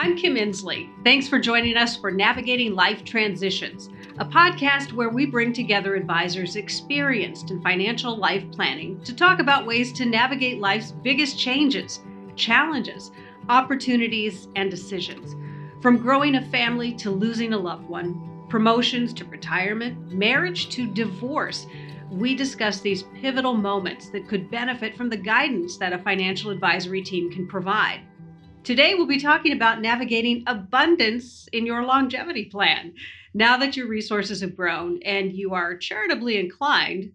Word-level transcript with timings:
I'm 0.00 0.16
Kim 0.16 0.36
Insley. 0.36 0.88
Thanks 1.02 1.26
for 1.26 1.40
joining 1.40 1.76
us 1.76 1.96
for 1.96 2.12
Navigating 2.12 2.76
Life 2.76 3.02
Transitions, 3.02 3.90
a 4.20 4.24
podcast 4.24 4.92
where 4.92 5.08
we 5.08 5.26
bring 5.26 5.52
together 5.52 5.96
advisors 5.96 6.54
experienced 6.54 7.50
in 7.50 7.60
financial 7.60 8.16
life 8.16 8.48
planning 8.52 9.02
to 9.02 9.12
talk 9.12 9.40
about 9.40 9.66
ways 9.66 9.92
to 9.94 10.06
navigate 10.06 10.60
life's 10.60 10.92
biggest 10.92 11.36
changes, 11.36 11.98
challenges, 12.36 13.10
opportunities, 13.48 14.46
and 14.54 14.70
decisions. 14.70 15.34
From 15.82 15.98
growing 15.98 16.36
a 16.36 16.46
family 16.46 16.92
to 16.92 17.10
losing 17.10 17.52
a 17.52 17.58
loved 17.58 17.88
one, 17.88 18.46
promotions 18.48 19.12
to 19.14 19.24
retirement, 19.24 20.12
marriage 20.12 20.68
to 20.68 20.86
divorce, 20.86 21.66
we 22.08 22.36
discuss 22.36 22.80
these 22.80 23.02
pivotal 23.20 23.54
moments 23.54 24.10
that 24.10 24.28
could 24.28 24.48
benefit 24.48 24.96
from 24.96 25.08
the 25.08 25.16
guidance 25.16 25.76
that 25.76 25.92
a 25.92 25.98
financial 25.98 26.52
advisory 26.52 27.02
team 27.02 27.32
can 27.32 27.48
provide. 27.48 28.02
Today, 28.68 28.94
we'll 28.94 29.06
be 29.06 29.18
talking 29.18 29.54
about 29.54 29.80
navigating 29.80 30.44
abundance 30.46 31.48
in 31.54 31.64
your 31.64 31.86
longevity 31.86 32.44
plan. 32.44 32.92
Now 33.32 33.56
that 33.56 33.78
your 33.78 33.88
resources 33.88 34.42
have 34.42 34.54
grown 34.54 35.00
and 35.04 35.32
you 35.32 35.54
are 35.54 35.74
charitably 35.74 36.36
inclined, 36.36 37.12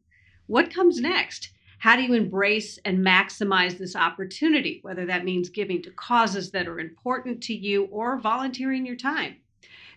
what 0.48 0.74
comes 0.74 1.00
next? 1.00 1.52
How 1.78 1.96
do 1.96 2.02
you 2.02 2.16
embrace 2.16 2.80
and 2.86 3.06
maximize 3.06 3.78
this 3.78 3.96
opportunity, 3.96 4.80
whether 4.82 5.06
that 5.06 5.26
means 5.26 5.50
giving 5.50 5.84
to 5.84 5.92
causes 5.92 6.50
that 6.50 6.68
are 6.68 6.80
important 6.80 7.44
to 7.44 7.54
you 7.54 7.84
or 7.92 8.20
volunteering 8.20 8.84
your 8.84 8.96
time? 8.96 9.36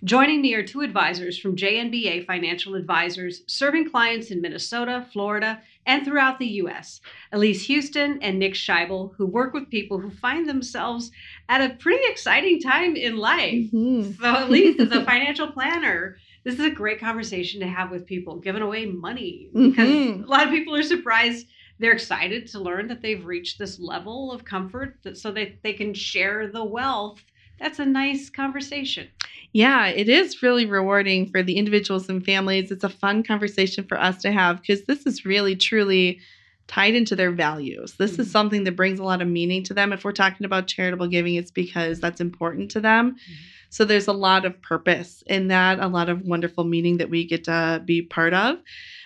Joining 0.05 0.43
me 0.43 0.53
are 0.53 0.63
two 0.63 0.83
advisors 0.83 1.39
from 1.39 1.57
JNBA 1.57 2.27
Financial 2.27 2.75
Advisors, 2.75 3.45
serving 3.47 3.91
clients 3.91 4.31
in 4.31 4.43
Minnesota, 4.43 5.07
Florida, 5.11 5.63
and 5.87 6.05
throughout 6.05 6.39
the 6.39 6.47
U.S. 6.47 7.01
Elise 7.33 7.67
Huston 7.67 8.19
and 8.23 8.39
Nick 8.39 8.55
Scheibel, 8.55 9.15
who 9.17 9.27
work 9.27 9.55
with 9.55 9.71
people 9.71 9.99
who 9.99 10.11
find 10.11 10.49
themselves 10.49 11.11
at 11.49 11.61
a 11.61 11.75
pretty 11.75 12.05
exciting 12.11 12.61
time 12.61 12.97
in 12.97 13.17
life. 13.17 13.71
Mm-hmm. 13.73 14.23
So, 14.23 14.47
Elise, 14.47 14.81
as 14.81 14.91
a 14.93 15.05
financial 15.05 15.51
planner, 15.53 16.19
this 16.45 16.55
is 16.55 16.65
a 16.65 16.71
great 16.71 17.01
conversation 17.01 17.61
to 17.61 17.67
have 17.67 17.91
with 17.91 18.07
people 18.07 18.37
giving 18.37 18.63
away 18.63 18.87
money 18.87 19.49
because 19.53 19.89
mm-hmm. 19.89 20.25
a 20.25 20.27
lot 20.27 20.45
of 20.45 20.51
people 20.51 20.75
are 20.75 20.83
surprised 20.83 21.47
they're 21.79 21.93
excited 21.93 22.47
to 22.49 22.61
learn 22.61 22.89
that 22.89 23.03
they've 23.03 23.25
reached 23.25 23.59
this 23.59 23.79
level 23.79 24.33
of 24.33 24.45
comfort 24.45 24.97
that, 25.03 25.19
so 25.19 25.31
that 25.33 25.63
they 25.63 25.73
can 25.73 25.93
share 25.93 26.49
the 26.49 26.65
wealth 26.65 27.23
that's 27.59 27.79
a 27.79 27.87
nice 27.87 28.31
conversation. 28.31 29.09
Yeah, 29.53 29.87
it 29.87 30.09
is 30.09 30.43
really 30.43 30.67
rewarding 30.67 31.31
for 31.31 31.43
the 31.43 31.57
individuals 31.57 32.09
and 32.09 32.25
families. 32.25 32.71
It's 32.71 32.85
a 32.85 32.89
fun 32.89 33.23
conversation 33.23 33.85
for 33.85 33.99
us 33.99 34.19
to 34.23 34.33
have 34.33 34.61
because 34.61 34.85
this 34.85 35.07
is 35.07 35.25
really 35.25 35.57
truly 35.57 36.21
tied 36.67 36.95
into 36.95 37.17
their 37.17 37.31
values. 37.31 37.95
This 37.99 38.13
mm-hmm. 38.13 38.23
is 38.23 38.31
something 38.31 38.65
that 38.65 38.77
brings 38.77 38.99
a 38.99 39.05
lot 39.05 39.23
of 39.23 39.29
meaning 39.29 39.63
to 39.65 39.75
them. 39.75 39.93
If 39.93 40.05
we're 40.05 40.13
talking 40.13 40.45
about 40.45 40.67
charitable 40.67 41.09
giving, 41.09 41.37
it's 41.37 41.51
because 41.51 42.01
that's 42.01 42.21
important 42.21 42.71
to 42.73 42.81
them. 42.81 43.13
Mm-hmm. 43.13 43.35
So 43.71 43.85
there's 43.85 44.09
a 44.09 44.13
lot 44.13 44.45
of 44.45 44.61
purpose 44.63 45.23
in 45.27 45.49
that, 45.49 45.81
a 45.81 45.89
lot 45.89 46.09
of 46.09 46.23
wonderful 46.23 46.65
meaning 46.65 46.99
that 46.99 47.11
we 47.11 47.27
get 47.27 47.45
to 47.45 47.83
be 47.85 48.03
part 48.03 48.33
of. 48.35 48.59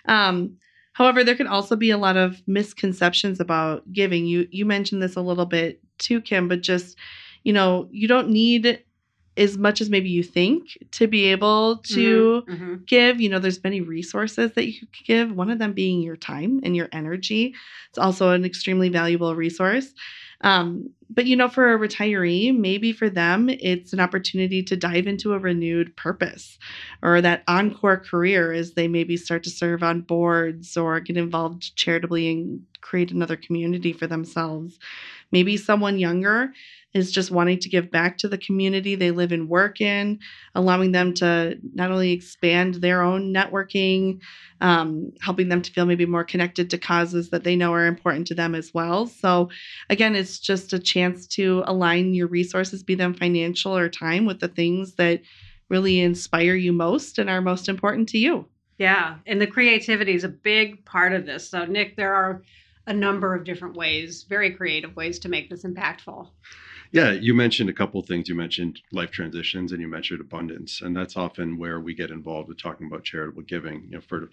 Um, 0.07 0.57
however, 0.93 1.25
there 1.25 1.35
can 1.35 1.47
also 1.47 1.77
be 1.77 1.91
a 1.91 1.99
lot 1.99 2.17
of 2.17 2.43
misconceptions 2.47 3.41
about 3.41 3.91
giving. 3.93 4.27
You 4.27 4.47
you 4.51 4.67
mentioned 4.67 5.03
this 5.03 5.17
a 5.17 5.23
little 5.23 5.47
bit 5.47 5.81
too, 5.99 6.21
Kim, 6.21 6.49
but 6.49 6.61
just 6.61 6.97
you 7.43 7.53
know, 7.53 7.89
you 7.91 8.09
don't 8.09 8.29
need 8.29 8.83
as 9.37 9.57
much 9.57 9.81
as 9.81 9.89
maybe 9.89 10.09
you 10.09 10.23
think 10.23 10.77
to 10.91 11.07
be 11.07 11.27
able 11.27 11.79
to 11.79 12.43
mm-hmm, 12.43 12.53
mm-hmm. 12.53 12.75
give. 12.87 13.21
You 13.21 13.29
know, 13.29 13.39
there's 13.39 13.63
many 13.65 13.81
resources 13.81 14.53
that 14.53 14.67
you 14.67 14.81
could 14.81 15.07
give, 15.07 15.33
one 15.33 15.51
of 15.51 15.59
them 15.59 15.73
being 15.73 16.03
your 16.03 16.17
time 16.17 16.61
and 16.63 16.77
your 16.77 16.89
energy. 16.93 17.55
It's 17.89 17.99
also 17.99 18.31
an 18.31 18.45
extremely 18.45 18.89
valuable 18.89 19.35
resource. 19.35 19.95
Um, 20.43 20.91
but 21.11 21.27
you 21.27 21.37
know, 21.37 21.49
for 21.49 21.75
a 21.75 21.79
retiree, 21.79 22.57
maybe 22.57 22.93
for 22.93 23.11
them, 23.11 23.51
it's 23.51 23.93
an 23.93 24.01
opportunity 24.01 24.63
to 24.63 24.77
dive 24.77 25.07
into 25.07 25.35
a 25.35 25.39
renewed 25.39 25.95
purpose 25.97 26.59
or 27.03 27.21
that 27.21 27.43
encore 27.47 27.99
career 27.99 28.53
as 28.53 28.73
they 28.73 28.89
maybe 28.89 29.17
start 29.17 29.43
to 29.45 29.51
serve 29.51 29.83
on 29.83 30.01
boards 30.01 30.77
or 30.77 30.99
get 31.01 31.17
involved 31.17 31.77
charitably 31.77 32.31
and 32.31 32.63
create 32.81 33.11
another 33.11 33.37
community 33.37 33.93
for 33.93 34.07
themselves. 34.07 34.79
Maybe 35.31 35.57
someone 35.57 35.99
younger 35.99 36.53
is 36.93 37.13
just 37.13 37.31
wanting 37.31 37.59
to 37.61 37.69
give 37.69 37.91
back 37.91 38.19
to 38.19 38.29
the 38.29 38.39
community 38.39 38.95
they 38.95 39.11
live 39.11 39.33
and 39.33 39.49
work 39.49 39.81
in, 39.81 40.19
allowing 40.55 40.93
them 40.93 41.15
to 41.15 41.57
not 41.75 41.91
only 41.91 42.13
expand 42.13 42.75
their 42.75 43.03
own 43.03 43.33
networking, 43.33 44.21
um, 44.61 45.13
helping 45.23 45.49
them 45.49 45.63
to 45.63 45.73
feel 45.73 45.87
maybe 45.87 46.07
more 46.07 46.25
connected 46.25 46.69
to 46.71 46.79
causes 46.79 47.31
that 47.31 47.45
they 47.45 47.55
know 47.55 47.73
are 47.73 47.87
important 47.87 48.27
to 48.27 48.35
them 48.35 48.55
as 48.55 48.75
well. 48.75 49.07
So, 49.07 49.51
again, 49.89 50.17
it's 50.17 50.39
just 50.39 50.73
a 50.73 50.79
chance 50.79 51.27
to 51.29 51.63
align 51.67 52.13
your 52.13 52.27
resources, 52.27 52.83
be 52.83 52.95
them 52.97 53.15
financial 53.15 53.77
or 53.77 53.89
time, 53.89 54.27
with 54.27 54.41
the 54.41 54.49
things 54.49 54.95
that 54.95 55.23
really 55.69 56.01
inspire 56.01 56.55
you 56.55 56.73
most 56.73 57.19
and 57.19 57.31
are 57.31 57.41
most 57.41 57.69
important 57.69 58.09
to 58.09 58.19
you. 58.19 58.47
Yeah, 58.79 59.19
and 59.27 59.41
the 59.41 59.47
creativity 59.47 60.15
is 60.15 60.25
a 60.25 60.29
big 60.29 60.85
part 60.85 61.13
of 61.13 61.27
this. 61.27 61.49
So, 61.49 61.65
Nick, 61.67 61.97
there 61.97 62.15
are 62.15 62.43
a 62.87 62.93
number 62.93 63.35
of 63.35 63.45
different 63.45 63.77
ways, 63.77 64.25
very 64.29 64.51
creative 64.51 64.97
ways 64.97 65.19
to 65.21 65.29
make 65.29 65.49
this 65.49 65.65
impactful. 65.65 66.29
Yeah, 66.93 67.13
you 67.13 67.35
mentioned 67.35 67.71
a 67.71 67.73
couple 67.73 68.03
things. 68.03 68.29
You 68.29 68.35
mentioned 68.35 68.81
life 68.91 69.13
transitions 69.13 69.71
and 69.71 69.81
you 69.81 69.87
mentioned 69.87 70.21
abundance. 70.21 70.81
And 70.81 70.97
that's 70.97 71.17
often 71.17 71.57
where 71.57 71.79
we 71.81 71.95
get 71.95 72.11
involved 72.11 72.49
with 72.49 72.59
talking 72.59 72.89
about 72.89 73.05
charitable 73.05 73.43
giving. 73.43 73.85
You 73.85 73.97
know, 73.97 74.01
for 74.01 74.29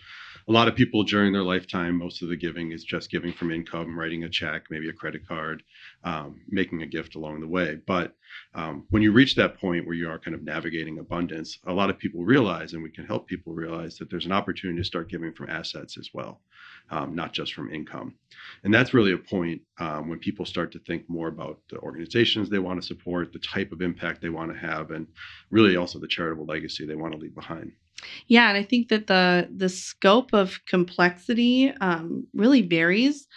a 0.49 0.51
lot 0.51 0.69
of 0.69 0.75
people 0.75 1.03
during 1.03 1.33
their 1.33 1.43
lifetime, 1.43 1.97
most 1.97 2.21
of 2.21 2.29
the 2.29 2.35
giving 2.37 2.71
is 2.71 2.85
just 2.85 3.11
giving 3.11 3.33
from 3.33 3.51
income, 3.51 3.99
writing 3.99 4.23
a 4.23 4.29
check, 4.29 4.63
maybe 4.69 4.87
a 4.87 4.93
credit 4.93 5.27
card, 5.27 5.61
um, 6.05 6.39
making 6.47 6.81
a 6.81 6.85
gift 6.85 7.15
along 7.15 7.41
the 7.41 7.47
way. 7.47 7.79
But 7.85 8.13
um, 8.55 8.85
when 8.89 9.01
you 9.01 9.11
reach 9.11 9.35
that 9.35 9.59
point 9.59 9.85
where 9.85 9.95
you 9.95 10.09
are 10.09 10.17
kind 10.19 10.33
of 10.33 10.43
navigating 10.43 10.99
abundance, 10.99 11.59
a 11.67 11.73
lot 11.73 11.89
of 11.89 11.97
people 11.97 12.23
realize, 12.23 12.73
and 12.73 12.81
we 12.81 12.89
can 12.89 13.05
help 13.05 13.27
people 13.27 13.53
realize 13.53 13.97
that 13.97 14.09
there's 14.09 14.25
an 14.25 14.31
opportunity 14.31 14.79
to 14.79 14.85
start 14.85 15.09
giving 15.09 15.33
from 15.33 15.49
assets 15.49 15.97
as 15.97 16.11
well, 16.13 16.39
um, 16.91 17.13
not 17.13 17.33
just 17.33 17.53
from 17.53 17.73
income. 17.73 18.15
And 18.63 18.73
that's 18.73 18.93
really 18.93 19.11
a 19.11 19.17
point 19.17 19.61
um, 19.79 20.07
when 20.07 20.19
people 20.19 20.45
start 20.45 20.71
to 20.71 20.79
think 20.79 21.09
more 21.09 21.27
about 21.27 21.59
the 21.69 21.77
organizations 21.79 22.49
they 22.49 22.59
want 22.59 22.81
to 22.81 22.87
support, 22.87 23.33
the 23.33 23.39
type 23.39 23.73
of 23.73 23.81
impact 23.81 24.21
they 24.21 24.29
want 24.29 24.53
to 24.53 24.57
have, 24.57 24.91
and 24.91 25.07
really 25.51 25.75
also 25.75 25.99
the 25.99 26.07
charitable 26.07 26.45
legacy 26.45 26.85
they 26.85 26.95
want 26.95 27.11
to 27.11 27.19
leave 27.19 27.35
behind. 27.35 27.73
Yeah, 28.27 28.49
and 28.49 28.57
I 28.57 28.63
think 28.63 28.89
that 28.89 29.07
the 29.07 29.47
the 29.55 29.69
scope 29.69 30.33
of 30.33 30.59
complexity 30.65 31.71
um, 31.81 32.27
really 32.33 32.61
varies 32.61 33.27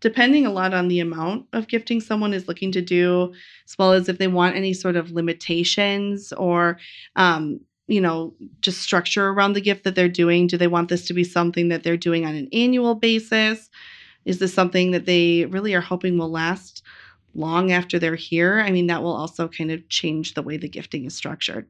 depending 0.00 0.46
a 0.46 0.50
lot 0.52 0.72
on 0.72 0.88
the 0.88 0.98
amount 1.00 1.44
of 1.52 1.68
gifting 1.68 2.00
someone 2.00 2.32
is 2.32 2.48
looking 2.48 2.72
to 2.72 2.80
do, 2.80 3.30
as 3.68 3.76
well 3.78 3.92
as 3.92 4.08
if 4.08 4.16
they 4.16 4.28
want 4.28 4.56
any 4.56 4.72
sort 4.72 4.96
of 4.96 5.10
limitations 5.10 6.32
or, 6.32 6.78
um, 7.16 7.60
you 7.86 8.00
know, 8.00 8.34
just 8.62 8.80
structure 8.80 9.28
around 9.28 9.52
the 9.52 9.60
gift 9.60 9.84
that 9.84 9.94
they're 9.94 10.08
doing. 10.08 10.46
Do 10.46 10.56
they 10.56 10.68
want 10.68 10.88
this 10.88 11.06
to 11.08 11.12
be 11.12 11.22
something 11.22 11.68
that 11.68 11.82
they're 11.82 11.98
doing 11.98 12.24
on 12.24 12.34
an 12.34 12.48
annual 12.50 12.94
basis? 12.94 13.68
Is 14.26 14.38
this 14.38 14.54
something 14.54 14.92
that 14.92 15.06
they 15.06 15.46
really 15.46 15.74
are 15.74 15.80
hoping 15.82 16.18
will 16.18 16.30
last 16.30 16.82
long 17.34 17.72
after 17.72 17.98
they're 17.98 18.16
here? 18.16 18.60
I 18.60 18.70
mean, 18.72 18.88
that 18.88 19.02
will 19.02 19.14
also 19.16 19.48
kind 19.48 19.72
of 19.72 19.88
change 19.88 20.34
the 20.34 20.42
way 20.42 20.58
the 20.58 20.68
gifting 20.68 21.06
is 21.06 21.16
structured. 21.16 21.68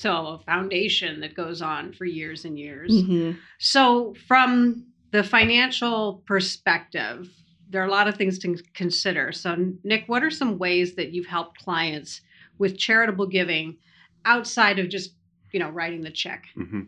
So, 0.00 0.28
a 0.28 0.38
foundation 0.38 1.20
that 1.20 1.34
goes 1.34 1.60
on 1.60 1.92
for 1.92 2.06
years 2.06 2.46
and 2.46 2.58
years. 2.58 2.90
Mm-hmm. 2.90 3.38
So, 3.58 4.14
from 4.26 4.86
the 5.10 5.22
financial 5.22 6.22
perspective, 6.24 7.28
there 7.68 7.82
are 7.82 7.86
a 7.86 7.90
lot 7.90 8.08
of 8.08 8.16
things 8.16 8.38
to 8.38 8.56
consider. 8.72 9.30
So, 9.32 9.74
Nick, 9.84 10.04
what 10.06 10.24
are 10.24 10.30
some 10.30 10.56
ways 10.56 10.94
that 10.94 11.12
you've 11.12 11.26
helped 11.26 11.58
clients 11.58 12.22
with 12.56 12.78
charitable 12.78 13.26
giving 13.26 13.76
outside 14.24 14.78
of 14.78 14.88
just 14.88 15.12
you 15.52 15.60
know 15.60 15.68
writing 15.68 16.00
the 16.00 16.10
check 16.10 16.44
mm-hmm. 16.56 16.82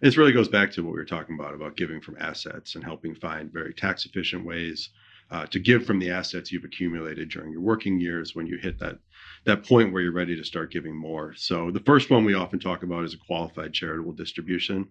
this 0.00 0.16
really 0.16 0.30
goes 0.32 0.46
back 0.46 0.70
to 0.70 0.84
what 0.84 0.92
we 0.92 0.98
were 0.98 1.04
talking 1.04 1.36
about 1.36 1.52
about 1.52 1.76
giving 1.76 2.00
from 2.00 2.16
assets 2.20 2.76
and 2.76 2.84
helping 2.84 3.12
find 3.16 3.52
very 3.52 3.74
tax 3.74 4.04
efficient 4.04 4.44
ways 4.44 4.90
uh, 5.30 5.46
to 5.46 5.58
give 5.58 5.84
from 5.84 5.98
the 5.98 6.10
assets 6.10 6.52
you've 6.52 6.62
accumulated 6.62 7.28
during 7.28 7.50
your 7.50 7.60
working 7.60 7.98
years 7.98 8.36
when 8.36 8.46
you 8.46 8.56
hit 8.58 8.78
that 8.78 8.98
that 9.44 9.64
point 9.64 9.92
where 9.92 10.02
you're 10.02 10.12
ready 10.12 10.36
to 10.36 10.44
start 10.44 10.72
giving 10.72 10.96
more. 10.96 11.34
So 11.36 11.70
the 11.70 11.80
first 11.80 12.10
one 12.10 12.24
we 12.24 12.34
often 12.34 12.58
talk 12.58 12.82
about 12.82 13.04
is 13.04 13.14
a 13.14 13.18
qualified 13.18 13.72
charitable 13.72 14.12
distribution. 14.12 14.88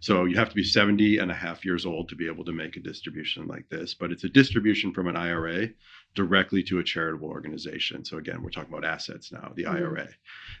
So 0.00 0.24
you 0.24 0.36
have 0.36 0.48
to 0.48 0.54
be 0.54 0.62
70 0.62 1.18
and 1.18 1.30
a 1.30 1.34
half 1.34 1.64
years 1.64 1.84
old 1.84 2.08
to 2.08 2.16
be 2.16 2.26
able 2.26 2.44
to 2.44 2.52
make 2.52 2.76
a 2.76 2.80
distribution 2.80 3.46
like 3.48 3.68
this, 3.68 3.94
but 3.94 4.12
it's 4.12 4.24
a 4.24 4.28
distribution 4.28 4.92
from 4.92 5.08
an 5.08 5.16
IRA 5.16 5.70
directly 6.14 6.62
to 6.64 6.78
a 6.78 6.84
charitable 6.84 7.28
organization. 7.28 8.04
So 8.04 8.18
again, 8.18 8.42
we're 8.42 8.50
talking 8.50 8.72
about 8.72 8.84
assets 8.84 9.32
now, 9.32 9.52
the 9.56 9.64
mm-hmm. 9.64 9.76
IRA. 9.76 10.08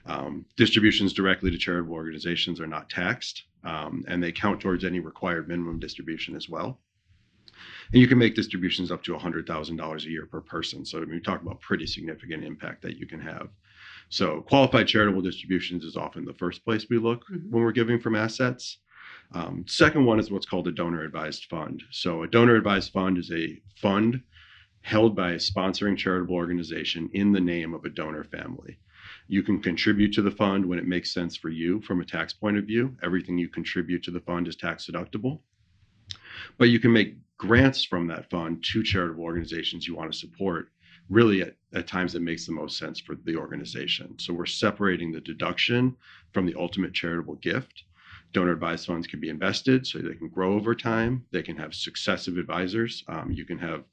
Um, 0.06 0.44
distributions 0.56 1.12
directly 1.12 1.50
to 1.50 1.58
charitable 1.58 1.94
organizations 1.94 2.60
are 2.60 2.66
not 2.66 2.90
taxed, 2.90 3.44
um, 3.64 4.04
and 4.08 4.22
they 4.22 4.32
count 4.32 4.60
towards 4.60 4.84
any 4.84 4.98
required 4.98 5.48
minimum 5.48 5.78
distribution 5.78 6.34
as 6.34 6.48
well. 6.48 6.80
And 7.92 8.00
you 8.00 8.08
can 8.08 8.18
make 8.18 8.34
distributions 8.34 8.90
up 8.90 9.02
to 9.04 9.14
$100,000 9.14 10.04
a 10.04 10.10
year 10.10 10.26
per 10.26 10.40
person. 10.40 10.84
So 10.84 11.04
we 11.08 11.20
talk 11.20 11.42
about 11.42 11.60
pretty 11.60 11.86
significant 11.86 12.44
impact 12.44 12.82
that 12.82 12.96
you 12.96 13.06
can 13.06 13.20
have. 13.20 13.48
So 14.10 14.42
qualified 14.42 14.88
charitable 14.88 15.22
distributions 15.22 15.84
is 15.84 15.96
often 15.96 16.24
the 16.24 16.34
first 16.34 16.64
place 16.64 16.86
we 16.88 16.98
look 16.98 17.24
mm-hmm. 17.24 17.50
when 17.50 17.62
we're 17.62 17.72
giving 17.72 18.00
from 18.00 18.14
assets. 18.14 18.78
Um, 19.32 19.64
second 19.68 20.06
one 20.06 20.18
is 20.18 20.30
what's 20.30 20.46
called 20.46 20.68
a 20.68 20.72
donor 20.72 21.02
advised 21.02 21.44
fund. 21.46 21.82
So 21.90 22.22
a 22.22 22.28
donor 22.28 22.56
advised 22.56 22.92
fund 22.92 23.18
is 23.18 23.30
a 23.30 23.60
fund 23.76 24.22
held 24.80 25.14
by 25.14 25.32
a 25.32 25.36
sponsoring 25.36 25.96
charitable 25.96 26.34
organization 26.34 27.10
in 27.12 27.32
the 27.32 27.40
name 27.40 27.74
of 27.74 27.84
a 27.84 27.90
donor 27.90 28.24
family. 28.24 28.78
You 29.26 29.42
can 29.42 29.60
contribute 29.60 30.12
to 30.14 30.22
the 30.22 30.30
fund 30.30 30.64
when 30.64 30.78
it 30.78 30.86
makes 30.86 31.12
sense 31.12 31.36
for 31.36 31.50
you 31.50 31.82
from 31.82 32.00
a 32.00 32.04
tax 32.04 32.32
point 32.32 32.56
of 32.56 32.64
view. 32.64 32.96
Everything 33.02 33.36
you 33.36 33.48
contribute 33.48 34.02
to 34.04 34.10
the 34.10 34.20
fund 34.20 34.48
is 34.48 34.56
tax 34.56 34.86
deductible. 34.86 35.40
But 36.56 36.70
you 36.70 36.80
can 36.80 36.92
make 36.92 37.16
grants 37.38 37.84
from 37.84 38.06
that 38.08 38.28
fund 38.30 38.62
to 38.64 38.82
charitable 38.82 39.24
organizations 39.24 39.86
you 39.86 39.94
want 39.94 40.12
to 40.12 40.18
support 40.18 40.70
really 41.08 41.40
at, 41.42 41.54
at 41.74 41.86
times 41.86 42.14
it 42.14 42.22
makes 42.22 42.46
the 42.46 42.52
most 42.52 42.76
sense 42.78 43.00
for 43.00 43.14
the 43.24 43.36
organization. 43.36 44.14
So 44.18 44.34
we're 44.34 44.46
separating 44.46 45.12
the 45.12 45.20
deduction 45.20 45.96
from 46.32 46.46
the 46.46 46.54
ultimate 46.56 46.92
charitable 46.92 47.36
gift. 47.36 47.84
Donor 48.32 48.52
advised 48.52 48.86
funds 48.86 49.06
can 49.06 49.20
be 49.20 49.30
invested 49.30 49.86
so 49.86 49.98
they 49.98 50.14
can 50.14 50.28
grow 50.28 50.52
over 50.52 50.74
time. 50.74 51.24
They 51.32 51.42
can 51.42 51.56
have 51.56 51.74
successive 51.74 52.36
advisors. 52.36 53.04
Um, 53.08 53.32
you 53.32 53.46
can 53.46 53.58
have 53.58 53.84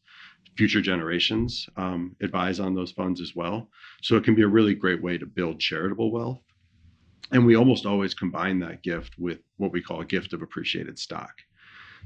future 0.57 0.81
generations 0.81 1.67
um, 1.77 2.15
advise 2.21 2.59
on 2.59 2.75
those 2.75 2.91
funds 2.91 3.21
as 3.21 3.35
well. 3.35 3.69
So 4.01 4.17
it 4.17 4.23
can 4.23 4.35
be 4.35 4.41
a 4.41 4.47
really 4.47 4.73
great 4.73 5.01
way 5.01 5.17
to 5.17 5.25
build 5.25 5.59
charitable 5.59 6.11
wealth. 6.11 6.41
And 7.31 7.45
we 7.45 7.55
almost 7.55 7.85
always 7.85 8.13
combine 8.13 8.59
that 8.59 8.83
gift 8.83 9.17
with 9.17 9.39
what 9.57 9.71
we 9.71 9.81
call 9.81 10.01
a 10.01 10.05
gift 10.05 10.33
of 10.33 10.41
appreciated 10.41 10.99
stock. 10.99 11.33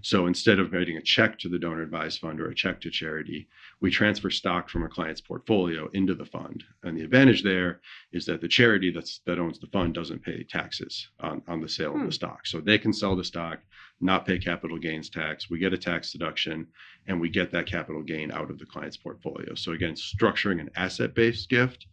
So 0.02 0.28
instead 0.28 0.60
of 0.60 0.72
writing 0.72 0.98
a 0.98 1.02
check 1.02 1.38
to 1.40 1.50
the 1.50 1.60
donor 1.60 1.82
advised 1.82 2.20
fund 2.20 2.40
or 2.40 2.50
a 2.50 2.56
check 2.56 2.80
to 2.82 2.90
charity, 2.90 3.48
we 3.82 3.92
transfer 3.92 4.30
stock 4.30 4.70
from 4.70 4.84
a 4.84 4.90
client's 4.90 5.22
portfolio 5.22 5.90
into 5.94 6.16
the 6.16 6.26
fund. 6.26 6.64
And 6.84 6.98
the 6.98 7.04
advantage 7.04 7.44
there 7.44 7.82
is 8.12 8.26
that 8.26 8.42
the 8.42 8.48
charity 8.48 8.92
that's, 8.92 9.22
that 9.26 9.40
owns 9.40 9.60
the 9.60 9.68
fund 9.68 9.94
doesn't 9.94 10.24
pay 10.24 10.44
taxes 10.44 11.10
on, 11.20 11.42
on 11.48 11.60
the 11.60 11.68
sale 11.68 11.92
hmm. 11.92 12.02
of 12.02 12.06
the 12.08 12.14
stock. 12.14 12.48
So 12.48 12.62
they 12.62 12.78
can 12.78 12.94
sell 12.94 13.16
the 13.16 13.24
stock, 13.24 13.60
not 14.00 14.26
pay 14.26 14.40
capital 14.40 14.78
gains 14.78 15.10
tax. 15.10 15.50
We 15.50 15.60
get 15.60 15.74
a 15.74 15.78
tax 15.78 16.12
deduction 16.12 16.68
and 17.08 17.20
we 17.20 17.30
get 17.30 17.52
that 17.52 17.66
capital 17.66 18.02
gain 18.02 18.32
out 18.32 18.50
of 18.50 18.60
the 18.60 18.66
client's 18.66 18.98
portfolio. 18.98 19.56
So 19.56 19.74
again, 19.74 19.96
structuring 19.96 20.60
an 20.62 20.70
asset 20.76 21.14
based 21.14 21.50
gift 21.50 21.88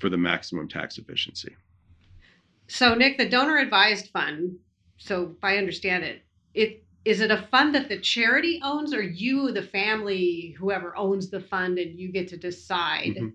for 0.00 0.08
the 0.08 0.18
maximum 0.18 0.68
tax 0.68 0.98
efficiency. 0.98 1.54
So, 2.68 2.94
Nick, 2.94 3.18
the 3.18 3.28
donor 3.28 3.58
advised 3.58 4.08
fund, 4.12 4.56
so 4.96 5.34
if 5.36 5.44
I 5.44 5.58
understand 5.58 6.04
it, 6.04 6.22
it 6.54 6.84
is 7.04 7.20
it 7.20 7.30
a 7.30 7.48
fund 7.50 7.74
that 7.74 7.88
the 7.88 7.98
charity 7.98 8.60
owns 8.62 8.94
or 8.94 9.02
you 9.02 9.50
the 9.52 9.62
family 9.62 10.54
whoever 10.58 10.96
owns 10.96 11.30
the 11.30 11.40
fund 11.40 11.78
and 11.78 11.98
you 11.98 12.12
get 12.12 12.28
to 12.28 12.36
decide? 12.36 13.16
Mm-hmm. 13.16 13.28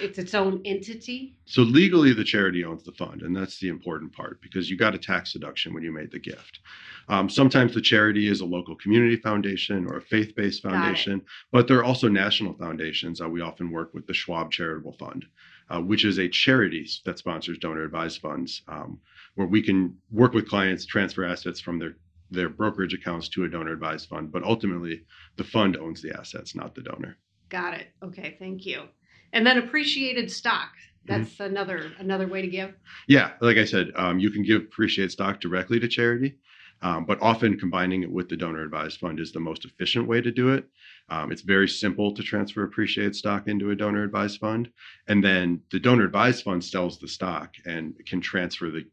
it's 0.00 0.18
its 0.18 0.34
own 0.34 0.60
entity? 0.64 1.36
So 1.44 1.62
legally 1.62 2.12
the 2.12 2.24
charity 2.24 2.64
owns 2.64 2.82
the 2.82 2.92
fund 2.92 3.22
and 3.22 3.36
that's 3.36 3.58
the 3.58 3.68
important 3.68 4.12
part 4.12 4.40
because 4.42 4.68
you 4.68 4.76
got 4.76 4.94
a 4.94 4.98
tax 4.98 5.32
deduction 5.32 5.74
when 5.74 5.82
you 5.82 5.92
made 5.92 6.10
the 6.10 6.18
gift. 6.18 6.60
Um, 7.08 7.28
sometimes 7.28 7.74
the 7.74 7.82
charity 7.82 8.28
is 8.28 8.40
a 8.40 8.46
local 8.46 8.74
community 8.76 9.16
foundation 9.16 9.86
or 9.86 9.98
a 9.98 10.02
faith-based 10.02 10.62
foundation 10.62 11.22
but 11.52 11.68
there 11.68 11.78
are 11.78 11.84
also 11.84 12.08
national 12.08 12.54
foundations 12.54 13.20
uh, 13.20 13.28
we 13.28 13.42
often 13.42 13.70
work 13.70 13.92
with 13.94 14.06
the 14.06 14.14
schwab 14.14 14.50
charitable 14.50 14.92
fund 14.92 15.26
uh, 15.70 15.80
which 15.80 16.04
is 16.04 16.18
a 16.18 16.28
charity 16.28 16.88
that 17.04 17.18
sponsors 17.18 17.58
donor 17.58 17.84
advised 17.84 18.20
funds 18.20 18.62
um, 18.68 18.98
where 19.34 19.46
we 19.46 19.60
can 19.60 19.94
work 20.10 20.32
with 20.32 20.48
clients 20.48 20.86
transfer 20.86 21.24
assets 21.24 21.60
from 21.60 21.78
their 21.78 21.96
their 22.30 22.48
brokerage 22.48 22.94
accounts 22.94 23.28
to 23.30 23.44
a 23.44 23.48
donor 23.48 23.72
advised 23.72 24.08
fund, 24.08 24.32
but 24.32 24.42
ultimately 24.42 25.02
the 25.36 25.44
fund 25.44 25.76
owns 25.76 26.02
the 26.02 26.16
assets, 26.18 26.54
not 26.54 26.74
the 26.74 26.82
donor. 26.82 27.16
Got 27.48 27.74
it. 27.74 27.88
Okay, 28.02 28.36
thank 28.38 28.66
you. 28.66 28.84
And 29.32 29.46
then 29.46 29.58
appreciated 29.58 30.30
stock. 30.30 30.70
Mm-hmm. 31.08 31.22
That's 31.22 31.34
mm-hmm. 31.34 31.44
another 31.44 31.92
another 31.98 32.26
way 32.26 32.42
to 32.42 32.48
give. 32.48 32.74
Yeah, 33.08 33.32
like 33.40 33.56
I 33.56 33.64
said, 33.64 33.92
um, 33.96 34.18
you 34.18 34.30
can 34.30 34.42
give 34.42 34.62
appreciated 34.62 35.12
stock 35.12 35.40
directly 35.40 35.78
to 35.80 35.88
charity, 35.88 36.36
um, 36.82 37.04
but 37.04 37.20
often 37.20 37.58
combining 37.58 38.02
it 38.02 38.10
with 38.10 38.28
the 38.28 38.36
donor 38.36 38.62
advised 38.62 39.00
fund 39.00 39.20
is 39.20 39.32
the 39.32 39.40
most 39.40 39.64
efficient 39.64 40.08
way 40.08 40.20
to 40.20 40.30
do 40.30 40.50
it. 40.50 40.66
Um, 41.10 41.30
it's 41.30 41.42
very 41.42 41.68
simple 41.68 42.14
to 42.14 42.22
transfer 42.22 42.64
appreciated 42.64 43.14
stock 43.14 43.46
into 43.48 43.70
a 43.70 43.76
donor 43.76 44.02
advised 44.02 44.40
fund, 44.40 44.70
and 45.08 45.22
then 45.22 45.60
the 45.70 45.80
donor 45.80 46.04
advised 46.04 46.44
fund 46.44 46.64
sells 46.64 46.98
the 46.98 47.08
stock 47.08 47.54
and 47.66 47.94
can 48.06 48.20
transfer 48.20 48.70
the 48.70 48.86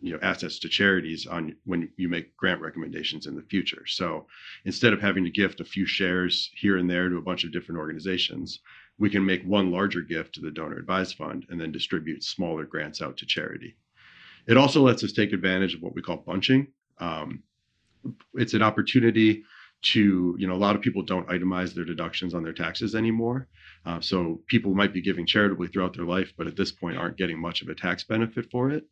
you 0.00 0.12
know 0.12 0.18
assets 0.22 0.58
to 0.60 0.68
charities 0.68 1.26
on 1.26 1.56
when 1.64 1.88
you 1.96 2.08
make 2.08 2.36
grant 2.36 2.60
recommendations 2.60 3.26
in 3.26 3.34
the 3.34 3.42
future. 3.42 3.84
So 3.86 4.26
instead 4.64 4.92
of 4.92 5.00
having 5.00 5.24
to 5.24 5.30
gift 5.30 5.60
a 5.60 5.64
few 5.64 5.86
shares 5.86 6.50
here 6.54 6.76
and 6.76 6.90
there 6.90 7.08
to 7.08 7.16
a 7.16 7.22
bunch 7.22 7.44
of 7.44 7.52
different 7.52 7.78
organizations, 7.78 8.60
we 8.98 9.10
can 9.10 9.24
make 9.24 9.42
one 9.44 9.70
larger 9.70 10.02
gift 10.02 10.34
to 10.34 10.40
the 10.40 10.50
donor 10.50 10.78
advised 10.78 11.16
fund 11.16 11.46
and 11.48 11.60
then 11.60 11.72
distribute 11.72 12.24
smaller 12.24 12.64
grants 12.64 13.00
out 13.00 13.16
to 13.18 13.26
charity. 13.26 13.76
It 14.46 14.56
also 14.56 14.82
lets 14.82 15.04
us 15.04 15.12
take 15.12 15.32
advantage 15.32 15.74
of 15.74 15.82
what 15.82 15.94
we 15.94 16.02
call 16.02 16.18
bunching. 16.18 16.68
Um, 16.98 17.42
it's 18.34 18.54
an 18.54 18.62
opportunity 18.62 19.44
to 19.80 20.34
you 20.38 20.46
know 20.46 20.54
a 20.54 20.56
lot 20.56 20.74
of 20.74 20.82
people 20.82 21.02
don't 21.02 21.28
itemize 21.28 21.72
their 21.72 21.84
deductions 21.84 22.34
on 22.34 22.42
their 22.42 22.52
taxes 22.52 22.94
anymore 22.94 23.46
uh, 23.86 24.00
so 24.00 24.40
people 24.48 24.74
might 24.74 24.92
be 24.92 25.00
giving 25.00 25.24
charitably 25.24 25.68
throughout 25.68 25.94
their 25.94 26.04
life 26.04 26.32
but 26.36 26.48
at 26.48 26.56
this 26.56 26.72
point 26.72 26.96
aren't 26.96 27.16
getting 27.16 27.40
much 27.40 27.62
of 27.62 27.68
a 27.68 27.74
tax 27.74 28.02
benefit 28.02 28.50
for 28.50 28.70
it 28.70 28.84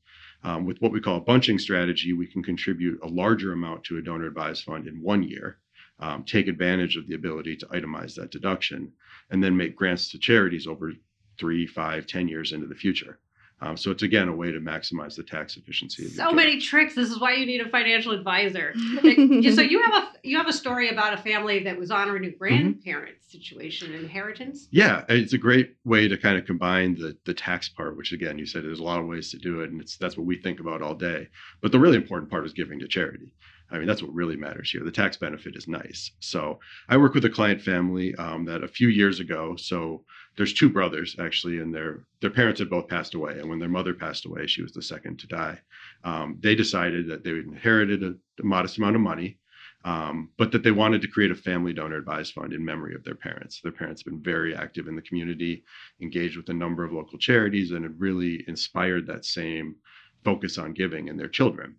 um, 0.46 0.64
with 0.64 0.78
what 0.78 0.92
we 0.92 1.00
call 1.00 1.16
a 1.16 1.20
bunching 1.20 1.58
strategy, 1.58 2.12
we 2.12 2.26
can 2.26 2.40
contribute 2.40 3.00
a 3.02 3.08
larger 3.08 3.52
amount 3.52 3.82
to 3.82 3.98
a 3.98 4.02
donor 4.02 4.26
advised 4.26 4.62
fund 4.62 4.86
in 4.86 5.02
one 5.02 5.24
year, 5.24 5.58
um, 5.98 6.22
take 6.22 6.46
advantage 6.46 6.96
of 6.96 7.08
the 7.08 7.16
ability 7.16 7.56
to 7.56 7.66
itemize 7.66 8.14
that 8.14 8.30
deduction, 8.30 8.92
and 9.30 9.42
then 9.42 9.56
make 9.56 9.74
grants 9.74 10.08
to 10.08 10.18
charities 10.20 10.68
over 10.68 10.92
three, 11.36 11.66
five, 11.66 12.06
ten 12.06 12.28
years 12.28 12.52
into 12.52 12.68
the 12.68 12.76
future. 12.76 13.18
Um, 13.62 13.76
so 13.76 13.90
it's 13.90 14.02
again 14.02 14.28
a 14.28 14.36
way 14.36 14.52
to 14.52 14.60
maximize 14.60 15.16
the 15.16 15.22
tax 15.22 15.56
efficiency. 15.56 16.04
Of 16.04 16.12
so 16.12 16.30
many 16.30 16.60
tricks. 16.60 16.94
This 16.94 17.10
is 17.10 17.18
why 17.18 17.34
you 17.34 17.46
need 17.46 17.62
a 17.62 17.68
financial 17.70 18.12
advisor. 18.12 18.74
so 19.02 19.62
you 19.62 19.82
have 19.82 19.94
a 19.94 20.08
you 20.22 20.36
have 20.36 20.46
a 20.46 20.52
story 20.52 20.90
about 20.90 21.14
a 21.14 21.16
family 21.16 21.62
that 21.64 21.78
was 21.78 21.90
honoring 21.90 22.26
a 22.26 22.30
grandparent 22.30 23.16
mm-hmm. 23.16 23.30
situation, 23.30 23.94
inheritance. 23.94 24.68
Yeah, 24.70 25.04
it's 25.08 25.32
a 25.32 25.38
great 25.38 25.76
way 25.84 26.06
to 26.06 26.18
kind 26.18 26.38
of 26.38 26.44
combine 26.44 26.96
the 26.96 27.16
the 27.24 27.32
tax 27.32 27.68
part, 27.68 27.96
which 27.96 28.12
again 28.12 28.38
you 28.38 28.44
said 28.44 28.62
there's 28.62 28.80
a 28.80 28.84
lot 28.84 29.00
of 29.00 29.06
ways 29.06 29.30
to 29.30 29.38
do 29.38 29.62
it, 29.62 29.70
and 29.70 29.80
it's 29.80 29.96
that's 29.96 30.18
what 30.18 30.26
we 30.26 30.36
think 30.36 30.60
about 30.60 30.82
all 30.82 30.94
day. 30.94 31.28
But 31.62 31.72
the 31.72 31.78
really 31.78 31.96
important 31.96 32.30
part 32.30 32.44
is 32.44 32.52
giving 32.52 32.78
to 32.80 32.88
charity. 32.88 33.32
I 33.70 33.78
mean, 33.78 33.86
that's 33.86 34.02
what 34.02 34.14
really 34.14 34.36
matters 34.36 34.70
here. 34.70 34.84
The 34.84 34.92
tax 34.92 35.16
benefit 35.16 35.56
is 35.56 35.66
nice. 35.66 36.12
So 36.20 36.60
I 36.88 36.96
work 36.96 37.14
with 37.14 37.24
a 37.24 37.30
client 37.30 37.60
family 37.60 38.14
um, 38.14 38.44
that 38.44 38.62
a 38.62 38.68
few 38.68 38.88
years 38.88 39.18
ago. 39.18 39.56
So 39.56 40.04
there's 40.36 40.52
two 40.52 40.68
brothers 40.68 41.16
actually, 41.18 41.58
and 41.58 41.74
their 41.74 42.04
their 42.20 42.30
parents 42.30 42.60
had 42.60 42.70
both 42.70 42.88
passed 42.88 43.14
away. 43.14 43.38
And 43.38 43.48
when 43.48 43.58
their 43.58 43.68
mother 43.68 43.94
passed 43.94 44.26
away, 44.26 44.46
she 44.46 44.62
was 44.62 44.72
the 44.72 44.82
second 44.82 45.18
to 45.20 45.26
die. 45.26 45.58
Um, 46.04 46.38
they 46.40 46.54
decided 46.54 47.08
that 47.08 47.24
they 47.24 47.30
inherited 47.30 48.02
a, 48.02 48.14
a 48.40 48.44
modest 48.44 48.78
amount 48.78 48.96
of 48.96 49.02
money. 49.02 49.38
Um, 49.84 50.30
but 50.36 50.50
that 50.50 50.64
they 50.64 50.72
wanted 50.72 51.00
to 51.02 51.08
create 51.08 51.30
a 51.30 51.36
family 51.36 51.72
donor 51.72 51.98
advised 51.98 52.32
fund 52.32 52.52
in 52.52 52.64
memory 52.64 52.96
of 52.96 53.04
their 53.04 53.14
parents. 53.14 53.60
Their 53.60 53.70
parents 53.70 54.02
have 54.02 54.12
been 54.12 54.20
very 54.20 54.52
active 54.52 54.88
in 54.88 54.96
the 54.96 55.02
community, 55.02 55.62
engaged 56.02 56.36
with 56.36 56.48
a 56.48 56.54
number 56.54 56.82
of 56.82 56.92
local 56.92 57.18
charities, 57.18 57.70
and 57.70 57.84
had 57.84 58.00
really 58.00 58.42
inspired 58.48 59.06
that 59.06 59.24
same 59.24 59.76
focus 60.24 60.58
on 60.58 60.72
giving 60.72 61.06
in 61.06 61.16
their 61.16 61.28
children. 61.28 61.76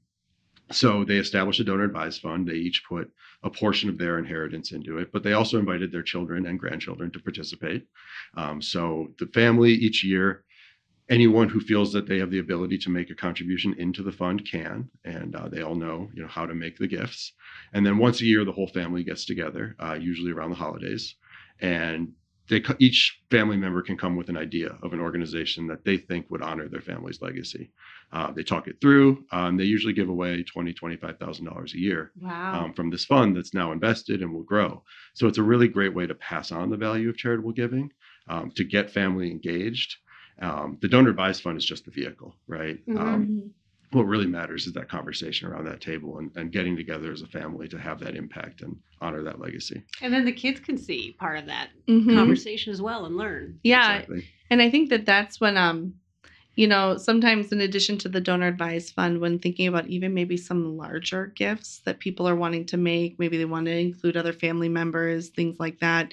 So 0.71 1.05
they 1.05 1.17
established 1.17 1.59
a 1.59 1.63
donor 1.63 1.85
advised 1.85 2.21
fund. 2.21 2.47
They 2.47 2.53
each 2.55 2.83
put 2.87 3.09
a 3.43 3.49
portion 3.49 3.89
of 3.89 3.97
their 3.97 4.19
inheritance 4.19 4.71
into 4.71 4.97
it, 4.97 5.11
but 5.13 5.23
they 5.23 5.33
also 5.33 5.59
invited 5.59 5.91
their 5.91 6.03
children 6.03 6.45
and 6.45 6.59
grandchildren 6.59 7.11
to 7.11 7.19
participate. 7.19 7.87
Um, 8.35 8.61
so 8.61 9.13
the 9.19 9.27
family 9.27 9.71
each 9.71 10.03
year, 10.03 10.43
anyone 11.09 11.47
who 11.47 11.59
feels 11.59 11.93
that 11.93 12.07
they 12.07 12.19
have 12.19 12.31
the 12.31 12.39
ability 12.39 12.77
to 12.79 12.89
make 12.89 13.09
a 13.09 13.15
contribution 13.15 13.75
into 13.77 14.03
the 14.03 14.11
fund 14.11 14.45
can, 14.49 14.89
and 15.05 15.35
uh, 15.35 15.47
they 15.47 15.61
all 15.61 15.75
know 15.75 16.09
you 16.13 16.21
know 16.21 16.27
how 16.27 16.45
to 16.45 16.53
make 16.53 16.77
the 16.77 16.87
gifts. 16.87 17.33
And 17.73 17.85
then 17.85 17.97
once 17.97 18.21
a 18.21 18.25
year, 18.25 18.43
the 18.43 18.51
whole 18.51 18.67
family 18.67 19.03
gets 19.03 19.25
together, 19.25 19.75
uh, 19.79 19.93
usually 19.93 20.31
around 20.31 20.49
the 20.49 20.57
holidays, 20.57 21.15
and 21.59 22.11
they 22.49 22.63
each 22.79 23.21
family 23.29 23.57
member 23.57 23.81
can 23.81 23.97
come 23.97 24.15
with 24.15 24.29
an 24.29 24.37
idea 24.37 24.77
of 24.81 24.93
an 24.93 24.99
organization 24.99 25.67
that 25.67 25.83
they 25.83 25.97
think 25.97 26.29
would 26.29 26.41
honor 26.41 26.67
their 26.67 26.81
family's 26.81 27.21
legacy. 27.21 27.71
Uh, 28.11 28.31
they 28.31 28.43
talk 28.43 28.67
it 28.67 28.79
through. 28.79 29.25
Um, 29.31 29.57
they 29.57 29.65
usually 29.65 29.93
give 29.93 30.09
away 30.09 30.43
twenty, 30.43 30.73
twenty-five 30.73 31.19
thousand 31.19 31.45
dollars 31.45 31.73
a 31.73 31.79
year 31.79 32.11
wow. 32.21 32.63
um, 32.63 32.73
from 32.73 32.89
this 32.89 33.05
fund 33.05 33.35
that's 33.35 33.53
now 33.53 33.71
invested 33.71 34.21
and 34.21 34.33
will 34.33 34.43
grow. 34.43 34.83
So 35.13 35.27
it's 35.27 35.37
a 35.37 35.43
really 35.43 35.67
great 35.67 35.93
way 35.93 36.07
to 36.07 36.15
pass 36.15 36.51
on 36.51 36.69
the 36.69 36.77
value 36.77 37.09
of 37.09 37.17
charitable 37.17 37.51
giving, 37.51 37.91
um, 38.29 38.51
to 38.51 38.63
get 38.63 38.91
family 38.91 39.29
engaged. 39.29 39.97
Um, 40.39 40.77
the 40.81 40.87
donor 40.87 41.09
advised 41.09 41.41
fund 41.41 41.57
is 41.57 41.65
just 41.65 41.85
the 41.85 41.91
vehicle, 41.91 42.35
right? 42.47 42.79
Um, 42.89 42.97
mm-hmm 42.97 43.47
what 43.91 44.03
really 44.03 44.25
matters 44.25 44.67
is 44.67 44.73
that 44.73 44.89
conversation 44.89 45.47
around 45.47 45.65
that 45.65 45.79
table 45.79 46.17
and, 46.17 46.31
and 46.35 46.51
getting 46.51 46.75
together 46.75 47.11
as 47.11 47.21
a 47.21 47.27
family 47.27 47.67
to 47.69 47.77
have 47.77 47.99
that 47.99 48.15
impact 48.15 48.61
and 48.61 48.75
honor 49.01 49.23
that 49.23 49.39
legacy. 49.39 49.81
And 50.01 50.13
then 50.13 50.25
the 50.25 50.31
kids 50.31 50.59
can 50.59 50.77
see 50.77 51.15
part 51.19 51.39
of 51.39 51.45
that 51.45 51.69
mm-hmm. 51.87 52.15
conversation 52.15 52.73
as 52.73 52.81
well 52.81 53.05
and 53.05 53.15
learn. 53.15 53.59
Yeah. 53.63 53.95
Exactly. 53.95 54.25
And 54.49 54.61
I 54.61 54.69
think 54.69 54.89
that 54.89 55.05
that's 55.05 55.39
when, 55.39 55.55
um, 55.55 55.93
you 56.55 56.67
know, 56.67 56.97
sometimes 56.97 57.51
in 57.51 57.61
addition 57.61 57.97
to 57.99 58.09
the 58.09 58.19
donor 58.19 58.47
advised 58.47 58.93
fund, 58.93 59.21
when 59.21 59.39
thinking 59.39 59.67
about 59.67 59.87
even 59.87 60.13
maybe 60.13 60.35
some 60.35 60.75
larger 60.75 61.27
gifts 61.27 61.81
that 61.85 61.99
people 61.99 62.27
are 62.27 62.35
wanting 62.35 62.65
to 62.65 62.77
make, 62.77 63.19
maybe 63.19 63.37
they 63.37 63.45
want 63.45 63.67
to 63.67 63.77
include 63.77 64.17
other 64.17 64.33
family 64.33 64.67
members, 64.67 65.29
things 65.29 65.59
like 65.59 65.79
that 65.79 66.11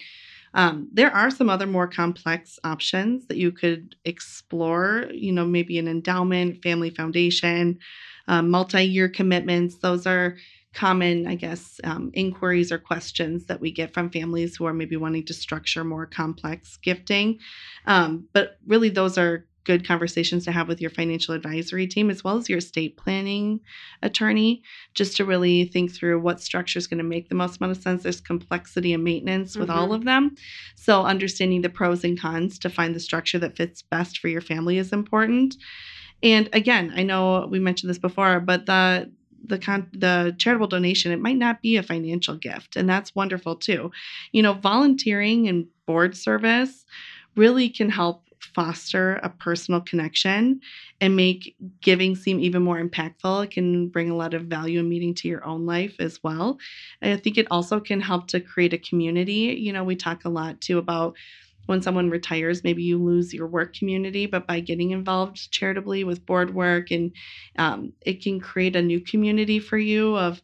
um, 0.54 0.88
there 0.92 1.10
are 1.10 1.30
some 1.30 1.50
other 1.50 1.66
more 1.66 1.88
complex 1.88 2.58
options 2.64 3.26
that 3.26 3.36
you 3.36 3.50
could 3.52 3.96
explore, 4.04 5.06
you 5.12 5.32
know, 5.32 5.44
maybe 5.44 5.78
an 5.78 5.88
endowment, 5.88 6.62
family 6.62 6.90
foundation, 6.90 7.78
um, 8.28 8.50
multi 8.50 8.82
year 8.84 9.08
commitments. 9.08 9.76
Those 9.76 10.06
are 10.06 10.36
common, 10.72 11.26
I 11.26 11.34
guess, 11.34 11.80
um, 11.84 12.10
inquiries 12.14 12.72
or 12.72 12.78
questions 12.78 13.46
that 13.46 13.60
we 13.60 13.70
get 13.70 13.92
from 13.92 14.10
families 14.10 14.56
who 14.56 14.64
are 14.66 14.74
maybe 14.74 14.96
wanting 14.96 15.24
to 15.26 15.34
structure 15.34 15.84
more 15.84 16.06
complex 16.06 16.76
gifting. 16.78 17.38
Um, 17.86 18.28
but 18.32 18.58
really, 18.66 18.88
those 18.88 19.18
are 19.18 19.46
good 19.64 19.86
conversations 19.86 20.44
to 20.44 20.52
have 20.52 20.68
with 20.68 20.80
your 20.80 20.90
financial 20.90 21.34
advisory 21.34 21.86
team 21.86 22.10
as 22.10 22.22
well 22.22 22.36
as 22.36 22.48
your 22.48 22.58
estate 22.58 22.96
planning 22.96 23.60
attorney, 24.02 24.62
just 24.94 25.16
to 25.16 25.24
really 25.24 25.64
think 25.64 25.92
through 25.92 26.20
what 26.20 26.40
structure 26.40 26.78
is 26.78 26.86
going 26.86 26.98
to 26.98 27.04
make 27.04 27.28
the 27.28 27.34
most 27.34 27.60
amount 27.60 27.76
of 27.76 27.82
sense. 27.82 28.02
There's 28.02 28.20
complexity 28.20 28.92
and 28.92 29.02
maintenance 29.04 29.56
with 29.56 29.68
Mm-hmm. 29.68 29.78
all 29.78 29.92
of 29.92 30.04
them. 30.04 30.34
So, 30.76 31.02
understanding 31.04 31.62
the 31.62 31.70
pros 31.70 32.04
and 32.04 32.20
cons 32.20 32.58
to 32.60 32.70
find 32.70 32.94
the 32.94 33.00
structure 33.00 33.38
that 33.38 33.56
fits 33.56 33.82
best 33.82 34.18
for 34.18 34.28
your 34.28 34.40
family 34.42 34.78
is 34.78 34.92
important. 34.92 35.56
And 36.22 36.48
again, 36.52 36.92
I 36.94 37.02
know 37.02 37.46
we 37.50 37.58
mentioned 37.58 37.90
this 37.90 37.98
before, 37.98 38.40
but 38.40 38.66
the 38.66 39.10
the 39.46 39.58
con- 39.58 39.90
the 39.92 40.34
charitable 40.38 40.68
donation 40.68 41.12
it 41.12 41.20
might 41.20 41.36
not 41.36 41.60
be 41.60 41.76
a 41.76 41.82
financial 41.82 42.34
gift 42.34 42.76
and 42.76 42.88
that's 42.88 43.14
wonderful 43.14 43.54
too 43.54 43.90
you 44.32 44.42
know 44.42 44.54
volunteering 44.54 45.48
and 45.48 45.66
board 45.86 46.16
service 46.16 46.86
really 47.36 47.68
can 47.68 47.90
help 47.90 48.22
foster 48.54 49.14
a 49.22 49.28
personal 49.28 49.80
connection 49.80 50.60
and 51.00 51.16
make 51.16 51.56
giving 51.80 52.14
seem 52.14 52.38
even 52.40 52.62
more 52.62 52.82
impactful 52.82 53.44
it 53.44 53.50
can 53.50 53.88
bring 53.88 54.10
a 54.10 54.16
lot 54.16 54.34
of 54.34 54.42
value 54.42 54.78
and 54.80 54.88
meaning 54.88 55.14
to 55.14 55.28
your 55.28 55.44
own 55.44 55.66
life 55.66 55.96
as 55.98 56.22
well. 56.22 56.58
And 57.02 57.12
i 57.12 57.16
think 57.16 57.38
it 57.38 57.46
also 57.50 57.80
can 57.80 58.00
help 58.00 58.28
to 58.28 58.40
create 58.40 58.72
a 58.72 58.78
community. 58.78 59.56
You 59.60 59.72
know 59.72 59.84
we 59.84 59.96
talk 59.96 60.24
a 60.24 60.28
lot 60.28 60.60
too 60.60 60.78
about 60.78 61.16
when 61.66 61.80
someone 61.80 62.10
retires, 62.10 62.62
maybe 62.62 62.82
you 62.82 63.02
lose 63.02 63.32
your 63.32 63.46
work 63.46 63.74
community, 63.74 64.26
but 64.26 64.46
by 64.46 64.60
getting 64.60 64.90
involved 64.90 65.50
charitably 65.50 66.04
with 66.04 66.26
board 66.26 66.54
work, 66.54 66.90
and 66.90 67.12
um, 67.56 67.92
it 68.04 68.22
can 68.22 68.38
create 68.40 68.76
a 68.76 68.82
new 68.82 69.00
community 69.00 69.58
for 69.58 69.78
you 69.78 70.16
of 70.16 70.42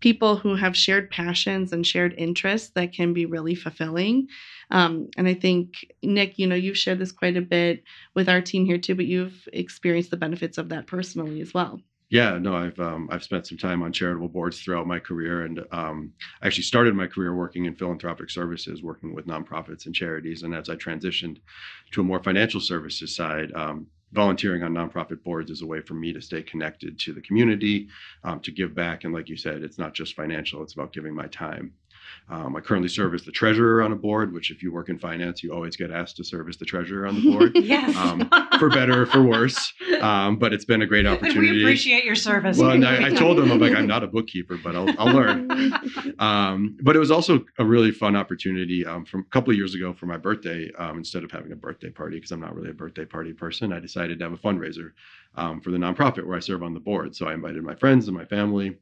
people 0.00 0.36
who 0.36 0.54
have 0.54 0.76
shared 0.76 1.10
passions 1.10 1.72
and 1.72 1.86
shared 1.86 2.14
interests 2.16 2.70
that 2.74 2.92
can 2.92 3.12
be 3.12 3.26
really 3.26 3.54
fulfilling. 3.54 4.28
Um, 4.70 5.08
and 5.16 5.26
I 5.26 5.34
think, 5.34 5.92
Nick, 6.02 6.38
you 6.38 6.46
know, 6.46 6.54
you've 6.54 6.78
shared 6.78 6.98
this 6.98 7.12
quite 7.12 7.36
a 7.36 7.42
bit 7.42 7.82
with 8.14 8.28
our 8.28 8.40
team 8.40 8.64
here 8.64 8.78
too, 8.78 8.94
but 8.94 9.06
you've 9.06 9.48
experienced 9.52 10.10
the 10.10 10.16
benefits 10.16 10.58
of 10.58 10.68
that 10.68 10.86
personally 10.86 11.40
as 11.40 11.54
well. 11.54 11.80
Yeah, 12.10 12.38
no, 12.38 12.56
I've 12.56 12.78
um, 12.80 13.06
I've 13.12 13.22
spent 13.22 13.46
some 13.46 13.58
time 13.58 13.82
on 13.82 13.92
charitable 13.92 14.30
boards 14.30 14.62
throughout 14.62 14.86
my 14.86 14.98
career, 14.98 15.42
and 15.42 15.62
um, 15.72 16.12
I 16.40 16.46
actually 16.46 16.62
started 16.62 16.94
my 16.94 17.06
career 17.06 17.34
working 17.34 17.66
in 17.66 17.74
philanthropic 17.74 18.30
services, 18.30 18.82
working 18.82 19.14
with 19.14 19.26
nonprofits 19.26 19.84
and 19.84 19.94
charities. 19.94 20.42
And 20.42 20.54
as 20.54 20.70
I 20.70 20.76
transitioned 20.76 21.40
to 21.92 22.00
a 22.00 22.04
more 22.04 22.22
financial 22.22 22.62
services 22.62 23.14
side, 23.14 23.52
um, 23.54 23.88
volunteering 24.12 24.62
on 24.62 24.72
nonprofit 24.72 25.22
boards 25.22 25.50
is 25.50 25.62
a 25.62 25.66
way 25.66 25.80
for 25.80 25.94
me 25.94 26.12
to 26.12 26.20
stay 26.20 26.42
connected 26.42 26.98
to 26.98 27.12
the 27.12 27.20
community, 27.20 27.88
um, 28.24 28.40
to 28.40 28.50
give 28.50 28.74
back. 28.74 29.04
And 29.04 29.12
like 29.12 29.28
you 29.28 29.36
said, 29.36 29.62
it's 29.62 29.78
not 29.78 29.94
just 29.94 30.14
financial; 30.14 30.62
it's 30.62 30.74
about 30.74 30.92
giving 30.92 31.14
my 31.14 31.26
time. 31.26 31.72
Um, 32.28 32.56
I 32.56 32.60
currently 32.60 32.88
serve 32.88 33.14
as 33.14 33.24
the 33.24 33.32
treasurer 33.32 33.82
on 33.82 33.92
a 33.92 33.96
board, 33.96 34.32
which, 34.32 34.50
if 34.50 34.62
you 34.62 34.72
work 34.72 34.88
in 34.88 34.98
finance, 34.98 35.42
you 35.42 35.52
always 35.52 35.76
get 35.76 35.90
asked 35.90 36.16
to 36.18 36.24
serve 36.24 36.48
as 36.48 36.56
the 36.56 36.64
treasurer 36.64 37.06
on 37.06 37.14
the 37.16 37.30
board, 37.32 37.52
yes. 37.54 37.96
Um, 37.96 38.28
for 38.58 38.68
better 38.68 39.02
or 39.02 39.06
for 39.06 39.22
worse. 39.22 39.72
Um, 40.00 40.36
but 40.38 40.52
it's 40.52 40.64
been 40.64 40.82
a 40.82 40.86
great 40.86 41.06
And 41.06 41.16
opportunity. 41.16 41.50
we 41.52 41.62
appreciate 41.62 42.04
your 42.04 42.14
service. 42.14 42.58
Well, 42.58 42.70
and 42.72 42.86
I, 42.86 43.08
I 43.08 43.10
told 43.14 43.38
them 43.38 43.50
I'm 43.50 43.58
like 43.58 43.74
I'm 43.74 43.86
not 43.86 44.02
a 44.02 44.06
bookkeeper, 44.06 44.58
but 44.62 44.76
I'll, 44.76 44.88
I'll 44.98 45.14
learn. 45.14 45.48
Um, 46.18 46.76
but 46.82 46.96
it 46.96 46.98
was 46.98 47.10
also 47.10 47.44
a 47.58 47.64
really 47.64 47.92
fun 47.92 48.16
opportunity. 48.16 48.84
Um, 48.84 49.04
from 49.04 49.20
a 49.20 49.24
couple 49.24 49.52
of 49.52 49.56
years 49.56 49.74
ago 49.74 49.92
for 49.92 50.06
my 50.06 50.16
birthday, 50.16 50.70
um, 50.78 50.98
instead 50.98 51.22
of 51.22 51.30
having 51.30 51.52
a 51.52 51.56
birthday 51.56 51.90
party 51.90 52.16
because 52.16 52.32
I'm 52.32 52.40
not 52.40 52.54
really 52.56 52.70
a 52.70 52.74
birthday 52.74 53.04
party 53.04 53.32
person, 53.32 53.72
I 53.72 53.78
decided 53.78 54.18
to 54.18 54.24
have 54.24 54.32
a 54.32 54.36
fundraiser 54.36 54.92
um, 55.36 55.60
for 55.60 55.70
the 55.70 55.78
nonprofit 55.78 56.26
where 56.26 56.36
I 56.36 56.40
serve 56.40 56.62
on 56.62 56.74
the 56.74 56.80
board. 56.80 57.14
So 57.14 57.26
I 57.26 57.34
invited 57.34 57.62
my 57.62 57.74
friends 57.76 58.08
and 58.08 58.16
my 58.16 58.24
family. 58.24 58.76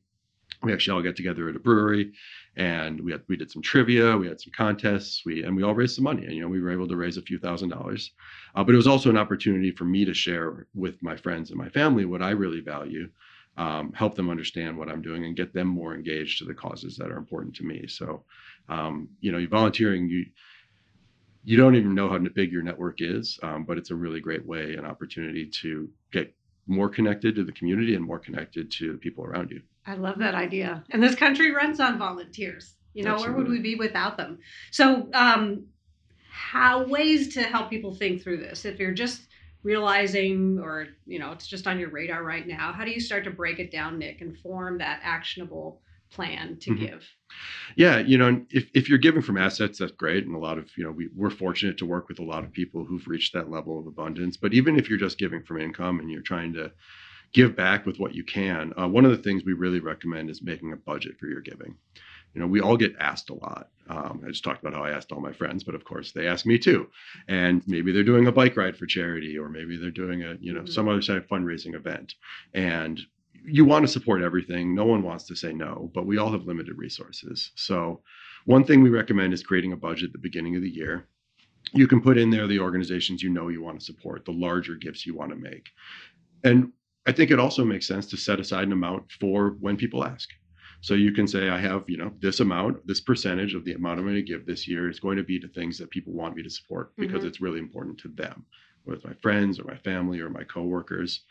We 0.63 0.73
actually 0.73 0.97
all 0.97 1.03
got 1.03 1.17
together 1.17 1.49
at 1.49 1.57
a 1.57 1.61
brewery, 1.61 2.13
and 2.57 3.01
we 3.01 3.13
had 3.13 3.23
we 3.29 3.37
did 3.37 3.51
some 3.51 3.63
trivia, 3.63 4.17
we 4.17 4.27
had 4.27 4.41
some 4.41 4.53
contests, 4.57 5.23
we 5.25 5.45
and 5.45 5.55
we 5.55 5.63
all 5.63 5.75
raised 5.75 5.97
some 5.97 6.05
money. 6.05 6.25
And 6.25 6.35
you 6.35 6.43
know, 6.43 6.49
we 6.49 6.61
were 6.61 6.73
able 6.73 6.89
to 6.89 6.97
raise 6.97 7.17
a 7.19 7.23
few 7.23 7.39
thousand 7.39 7.69
dollars. 7.69 8.13
Uh, 8.55 8.65
but 8.65 8.75
it 8.75 8.79
was 8.79 8.87
also 8.87 9.11
an 9.11 9.19
opportunity 9.19 9.71
for 9.71 9.85
me 9.85 10.05
to 10.05 10.15
share 10.15 10.67
with 10.75 11.03
my 11.03 11.17
friends 11.17 11.51
and 11.51 11.59
my 11.59 11.69
family 11.69 12.05
what 12.05 12.23
I 12.23 12.31
really 12.31 12.61
value 12.61 13.09
um, 13.57 13.93
help 13.93 14.15
them 14.15 14.31
understand 14.31 14.77
what 14.77 14.89
I'm 14.89 15.03
doing 15.03 15.25
and 15.25 15.37
get 15.37 15.53
them 15.55 15.69
more 15.69 15.95
engaged 15.95 16.39
to 16.39 16.45
the 16.45 16.55
causes 16.55 16.97
that 16.97 17.11
are 17.11 17.17
important 17.17 17.55
to 17.57 17.65
me. 17.65 17.87
So, 17.87 18.25
um, 18.69 19.09
you 19.21 19.33
know, 19.33 19.45
volunteering, 19.47 20.09
you 20.09 20.27
you 21.45 21.57
don't 21.57 21.77
even 21.77 21.95
know 21.95 22.09
how 22.09 22.19
big 22.19 22.51
your 22.51 22.63
network 22.63 23.01
is, 23.01 23.39
um, 23.45 23.65
but 23.65 23.79
it's 23.79 23.93
a 23.93 23.95
really 23.95 24.19
great 24.19 24.45
way 24.45 24.75
and 24.75 24.85
opportunity 24.85 25.47
to 25.47 25.89
get 26.13 26.35
more 26.67 26.89
connected 26.89 27.37
to 27.37 27.45
the 27.45 27.53
community 27.53 27.95
and 27.95 28.05
more 28.05 28.19
connected 28.19 28.69
to 28.73 28.91
the 28.93 28.99
people 28.99 29.25
around 29.25 29.53
you. 29.53 29.63
I 29.87 29.95
love 29.95 30.19
that 30.19 30.35
idea. 30.35 30.85
And 30.91 31.03
this 31.03 31.15
country 31.15 31.53
runs 31.53 31.81
on 31.81 31.99
volunteers. 31.99 32.75
You 32.95 33.05
know, 33.05 33.17
where 33.17 33.33
would 33.33 33.49
we 33.49 33.61
be 33.61 33.75
without 33.75 34.17
them? 34.17 34.39
So, 34.71 35.11
um, 35.13 35.67
how 36.31 36.85
ways 36.85 37.35
to 37.35 37.43
help 37.43 37.69
people 37.69 37.95
think 37.95 38.23
through 38.23 38.39
this? 38.39 38.65
If 38.65 38.79
you're 38.79 38.95
just 38.95 39.29
realizing, 39.63 40.59
or 40.59 40.89
you 41.07 41.19
know, 41.19 41.33
it's 41.33 41.47
just 41.47 41.67
on 41.67 41.79
your 41.79 41.91
radar 41.91 42.25
right 42.25 42.47
now, 42.47 42.73
how 42.73 42.85
do 42.85 42.91
you 42.91 43.01
start 43.01 43.25
to 43.25 43.31
break 43.31 43.59
it 43.59 43.71
down, 43.71 43.99
Nick, 43.99 44.23
and 44.23 44.39
form 44.39 44.79
that 44.79 45.01
actionable 45.03 45.83
plan 46.11 46.57
to 46.61 46.71
Mhm. 46.71 46.79
give? 46.79 47.09
Yeah, 47.75 47.99
you 47.99 48.17
know, 48.17 48.47
if, 48.51 48.71
if 48.75 48.89
you're 48.89 48.99
giving 48.99 49.23
from 49.23 49.37
assets, 49.37 49.79
that's 49.79 49.93
great. 49.93 50.25
And 50.25 50.35
a 50.35 50.39
lot 50.39 50.57
of, 50.57 50.71
you 50.77 50.85
know, 50.85 50.93
we, 50.93 51.09
we're 51.15 51.31
fortunate 51.31 51.77
to 51.79 51.87
work 51.87 52.09
with 52.09 52.19
a 52.19 52.25
lot 52.25 52.45
of 52.45 52.53
people 52.53 52.85
who've 52.85 53.07
reached 53.07 53.33
that 53.35 53.51
level 53.51 53.79
of 53.79 53.87
abundance. 53.87 54.37
But 54.37 54.55
even 54.55 54.79
if 54.79 54.89
you're 54.89 54.99
just 54.99 55.19
giving 55.19 55.43
from 55.43 55.61
income 55.61 56.01
and 56.01 56.11
you're 56.11 56.23
trying 56.23 56.55
to 56.55 56.73
give 57.33 57.55
back 57.57 57.87
with 57.87 57.99
what 57.99 58.15
you 58.15 58.25
can, 58.25 58.73
uh, 58.79 58.89
one 58.89 59.05
of 59.05 59.11
the 59.11 59.23
things 59.23 59.45
we 59.45 59.53
really 59.53 59.81
recommend 59.81 60.31
is 60.31 60.43
making 60.43 60.73
a 60.73 60.77
budget 60.77 61.19
for 61.19 61.27
your 61.27 61.41
giving. 61.41 61.77
You 62.35 62.41
know, 62.41 62.47
we 62.47 62.61
all 62.61 62.77
get 62.77 62.95
asked 62.99 63.31
a 63.31 63.35
lot. 63.35 63.71
Um, 63.89 64.23
I 64.25 64.29
just 64.29 64.45
talked 64.45 64.61
about 64.63 64.75
how 64.75 64.85
I 64.85 64.91
asked 64.91 65.11
all 65.11 65.21
my 65.21 65.33
friends, 65.33 65.65
but 65.65 65.75
of 65.75 65.85
course 65.85 66.13
they 66.13 66.27
ask 66.27 66.45
me 66.45 66.59
too. 66.59 66.91
And 67.29 67.63
maybe 67.67 67.93
they're 67.93 68.03
doing 68.05 68.27
a 68.27 68.33
bike 68.33 68.57
ride 68.57 68.77
for 68.77 68.85
charity, 68.87 69.39
or 69.39 69.49
maybe 69.49 69.77
they're 69.77 69.91
doing 69.91 70.23
a, 70.23 70.37
you 70.41 70.53
know, 70.53 70.63
Mhm. 70.63 70.69
some 70.69 70.89
other 70.89 71.01
type 71.01 71.25
of 71.25 71.29
fundraising 71.29 71.75
event. 71.75 72.15
And 72.53 73.01
you 73.45 73.65
want 73.65 73.85
to 73.87 73.93
support 73.93 74.23
everything. 74.23 74.75
No 74.75 74.85
one 74.85 75.03
wants 75.03 75.25
to 75.27 75.37
say 75.37 75.53
no, 75.53 75.91
but 75.95 76.07
we 76.07 76.19
all 76.19 76.33
have 76.33 76.47
limited 76.47 76.77
resources. 76.77 77.53
So, 77.55 78.03
one 78.45 78.65
thing 78.65 78.83
we 78.83 78.91
recommend 78.91 79.33
is 79.33 79.43
creating 79.43 79.73
a 79.73 79.77
budget 79.77 80.09
at 80.09 80.13
the 80.13 80.19
beginning 80.19 80.57
of 80.57 80.63
the 80.63 80.71
year. 80.71 81.07
You 81.73 81.87
can 81.89 82.01
put 82.01 82.19
in 82.19 82.31
there 82.31 82.47
the 82.47 82.61
organizations 82.61 83.23
you 83.23 83.31
know 83.31 83.49
you 83.49 83.63
want 83.63 83.79
to 83.81 83.85
support, 83.85 84.25
the 84.25 84.33
larger 84.33 84.75
gifts 84.77 85.07
you 85.07 85.15
want 85.15 85.31
to 85.31 85.37
make. 85.37 85.71
And 86.45 86.73
I 87.07 87.13
think 87.13 87.31
it 87.31 87.39
also 87.39 87.65
makes 87.65 87.87
sense 87.87 88.07
to 88.07 88.17
set 88.17 88.41
aside 88.41 88.65
an 88.65 88.73
amount 88.73 89.11
for 89.13 89.57
when 89.61 89.77
people 89.77 90.05
ask. 90.05 90.29
So 90.81 90.95
you 90.95 91.13
can 91.13 91.27
say, 91.27 91.49
I 91.49 91.59
have, 91.59 91.85
you 91.89 91.97
know, 91.97 92.13
this 92.21 92.41
amount, 92.41 92.87
this 92.87 93.01
percentage 93.01 93.55
of 93.55 93.65
the 93.65 93.73
amount 93.73 93.99
I'm 93.99 94.05
going 94.05 94.17
to 94.17 94.23
give 94.23 94.45
this 94.47 94.69
year 94.69 94.89
is 94.89 95.01
going 95.01 95.17
to 95.17 95.25
be 95.25 95.39
to 95.41 95.49
things 95.49 95.79
that 95.79 95.91
people 95.91 96.13
want 96.13 96.37
me 96.37 96.43
to 96.43 96.51
support 96.51 96.93
because 96.99 97.23
Mhm. 97.23 97.27
it's 97.29 97.41
really 97.41 97.59
important 97.61 97.99
to 97.99 98.09
them, 98.09 98.45
whether 98.85 98.97
it's 98.97 99.07
my 99.07 99.15
friends 99.15 99.59
or 99.59 99.65
my 99.65 99.77
family 99.77 100.21
or 100.21 100.31
my 100.31 100.45
coworkers 100.45 101.25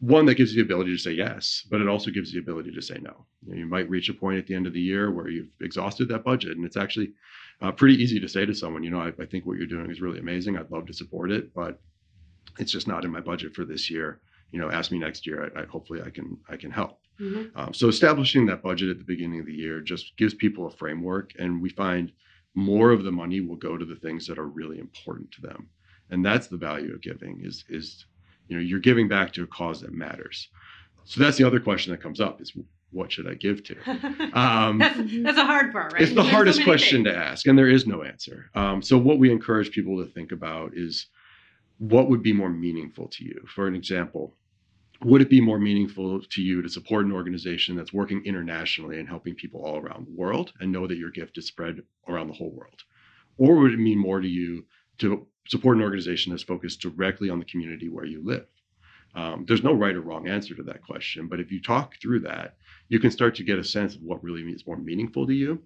one 0.00 0.26
that 0.26 0.34
gives 0.34 0.52
you 0.52 0.60
the 0.60 0.66
ability 0.66 0.90
to 0.90 0.98
say 0.98 1.12
yes, 1.12 1.64
but 1.70 1.80
it 1.80 1.86
also 1.86 2.10
gives 2.10 2.32
you 2.34 2.40
the 2.40 2.44
ability 2.50 2.72
to 2.72 2.82
say 2.82 2.98
no. 3.00 3.24
You, 3.46 3.52
know, 3.52 3.58
you 3.60 3.66
might 3.66 3.88
reach 3.88 4.08
a 4.08 4.14
point 4.14 4.36
at 4.36 4.46
the 4.48 4.54
end 4.54 4.66
of 4.66 4.72
the 4.72 4.80
year 4.80 5.12
where 5.12 5.28
you've 5.28 5.50
exhausted 5.60 6.08
that 6.08 6.24
budget, 6.24 6.56
and 6.56 6.66
it's 6.66 6.76
actually 6.76 7.12
uh, 7.60 7.70
pretty 7.70 8.02
easy 8.02 8.18
to 8.18 8.28
say 8.28 8.44
to 8.44 8.52
someone, 8.52 8.82
you 8.82 8.90
know, 8.90 9.00
I, 9.00 9.12
I 9.22 9.26
think 9.26 9.46
what 9.46 9.58
you're 9.58 9.66
doing 9.66 9.90
is 9.92 10.00
really 10.00 10.18
amazing. 10.18 10.56
I'd 10.56 10.72
love 10.72 10.86
to 10.86 10.92
support 10.92 11.30
it, 11.30 11.54
but 11.54 11.80
it's 12.58 12.72
just 12.72 12.88
not 12.88 13.04
in 13.04 13.12
my 13.12 13.20
budget 13.20 13.54
for 13.54 13.64
this 13.64 13.88
year. 13.88 14.20
You 14.52 14.60
know, 14.60 14.70
ask 14.70 14.92
me 14.92 14.98
next 14.98 15.26
year. 15.26 15.50
I, 15.56 15.62
I 15.62 15.64
hopefully 15.66 16.00
I 16.02 16.10
can 16.10 16.38
I 16.48 16.56
can 16.56 16.70
help. 16.70 16.98
Mhm. 17.20 17.50
Um, 17.54 17.74
so 17.74 17.88
establishing 17.88 18.46
that 18.46 18.62
budget 18.62 18.88
at 18.90 18.98
the 18.98 19.04
beginning 19.04 19.40
of 19.40 19.46
the 19.46 19.54
year 19.54 19.80
just 19.80 20.16
gives 20.16 20.34
people 20.34 20.66
a 20.66 20.70
framework, 20.70 21.32
and 21.38 21.60
we 21.60 21.68
find 21.70 22.12
more 22.54 22.90
of 22.92 23.02
the 23.04 23.12
money 23.12 23.40
will 23.40 23.56
go 23.56 23.76
to 23.76 23.84
the 23.84 23.96
things 23.96 24.26
that 24.26 24.38
are 24.38 24.48
really 24.48 24.78
important 24.78 25.30
to 25.32 25.40
them, 25.40 25.68
and 26.10 26.24
that's 26.24 26.46
the 26.48 26.56
value 26.58 26.92
of 26.94 27.00
giving. 27.00 27.40
Is 27.44 27.64
is 27.68 28.06
you 28.48 28.56
know 28.56 28.62
you're 28.62 28.78
giving 28.80 29.08
back 29.08 29.32
to 29.34 29.42
a 29.42 29.46
cause 29.46 29.80
that 29.80 29.92
matters. 29.92 30.48
So 31.04 31.20
that's 31.20 31.36
the 31.36 31.44
other 31.44 31.60
question 31.60 31.90
that 31.92 32.02
comes 32.02 32.20
up: 32.20 32.40
is 32.40 32.52
what 32.90 33.10
should 33.10 33.26
I 33.26 33.34
give 33.34 33.64
to? 33.64 33.76
Um, 34.34 34.78
that's, 34.78 34.98
that's 35.22 35.38
a 35.38 35.44
hard 35.44 35.72
part, 35.72 35.92
right? 35.94 36.02
it's 36.02 36.10
the 36.10 36.16
There's 36.16 36.26
so 36.28 36.32
hardest 36.34 36.58
many 36.58 36.70
question 36.70 37.04
things. 37.04 37.14
to 37.16 37.18
ask, 37.22 37.46
and 37.46 37.58
there 37.58 37.68
is 37.68 37.86
no 37.86 38.02
answer. 38.02 38.50
Um, 38.54 38.82
so, 38.82 38.98
what 38.98 39.18
we 39.18 39.30
encourage 39.30 39.70
people 39.70 39.96
to 40.04 40.10
think 40.10 40.32
about 40.32 40.72
is 40.74 41.06
what 41.78 42.08
would 42.10 42.22
be 42.22 42.32
more 42.32 42.50
meaningful 42.50 43.08
to 43.08 43.24
you. 43.24 43.42
For 43.54 43.66
an 43.66 43.74
example, 43.74 44.34
would 45.04 45.22
it 45.22 45.30
be 45.30 45.40
more 45.40 45.58
meaningful 45.58 46.20
to 46.20 46.42
you 46.42 46.62
to 46.62 46.68
support 46.68 47.04
an 47.04 47.12
organization 47.12 47.76
that's 47.76 47.92
working 47.92 48.24
internationally 48.24 48.98
and 48.98 49.08
helping 49.08 49.34
people 49.34 49.64
all 49.64 49.78
around 49.78 50.06
the 50.06 50.14
world 50.14 50.52
and 50.60 50.70
know 50.70 50.86
that 50.86 50.98
your 50.98 51.10
gift 51.10 51.38
is 51.38 51.46
spread 51.46 51.82
around 52.08 52.28
the 52.28 52.34
whole 52.34 52.50
world? 52.52 52.82
Or 53.36 53.56
would 53.56 53.72
it 53.72 53.78
mean 53.78 53.98
more 53.98 54.20
to 54.20 54.28
you 54.28 54.64
to 54.98 55.26
support 55.48 55.76
an 55.76 55.82
organization 55.82 56.30
that's 56.30 56.42
focused 56.42 56.80
directly 56.80 57.30
on 57.30 57.38
the 57.38 57.44
community 57.44 57.88
where 57.88 58.04
you 58.04 58.22
live? 58.24 58.46
Um, 59.14 59.44
there's 59.46 59.64
no 59.64 59.74
right 59.74 59.94
or 59.94 60.00
wrong 60.00 60.28
answer 60.28 60.54
to 60.54 60.62
that 60.64 60.82
question, 60.82 61.26
but 61.28 61.40
if 61.40 61.50
you 61.50 61.60
talk 61.60 61.96
through 62.00 62.20
that, 62.20 62.56
you 62.88 62.98
can 62.98 63.10
start 63.10 63.34
to 63.36 63.44
get 63.44 63.58
a 63.58 63.64
sense 63.64 63.94
of 63.94 64.02
what 64.02 64.22
really 64.22 64.42
is 64.42 64.66
more 64.66 64.76
meaningful 64.76 65.26
to 65.26 65.34
you. 65.34 65.62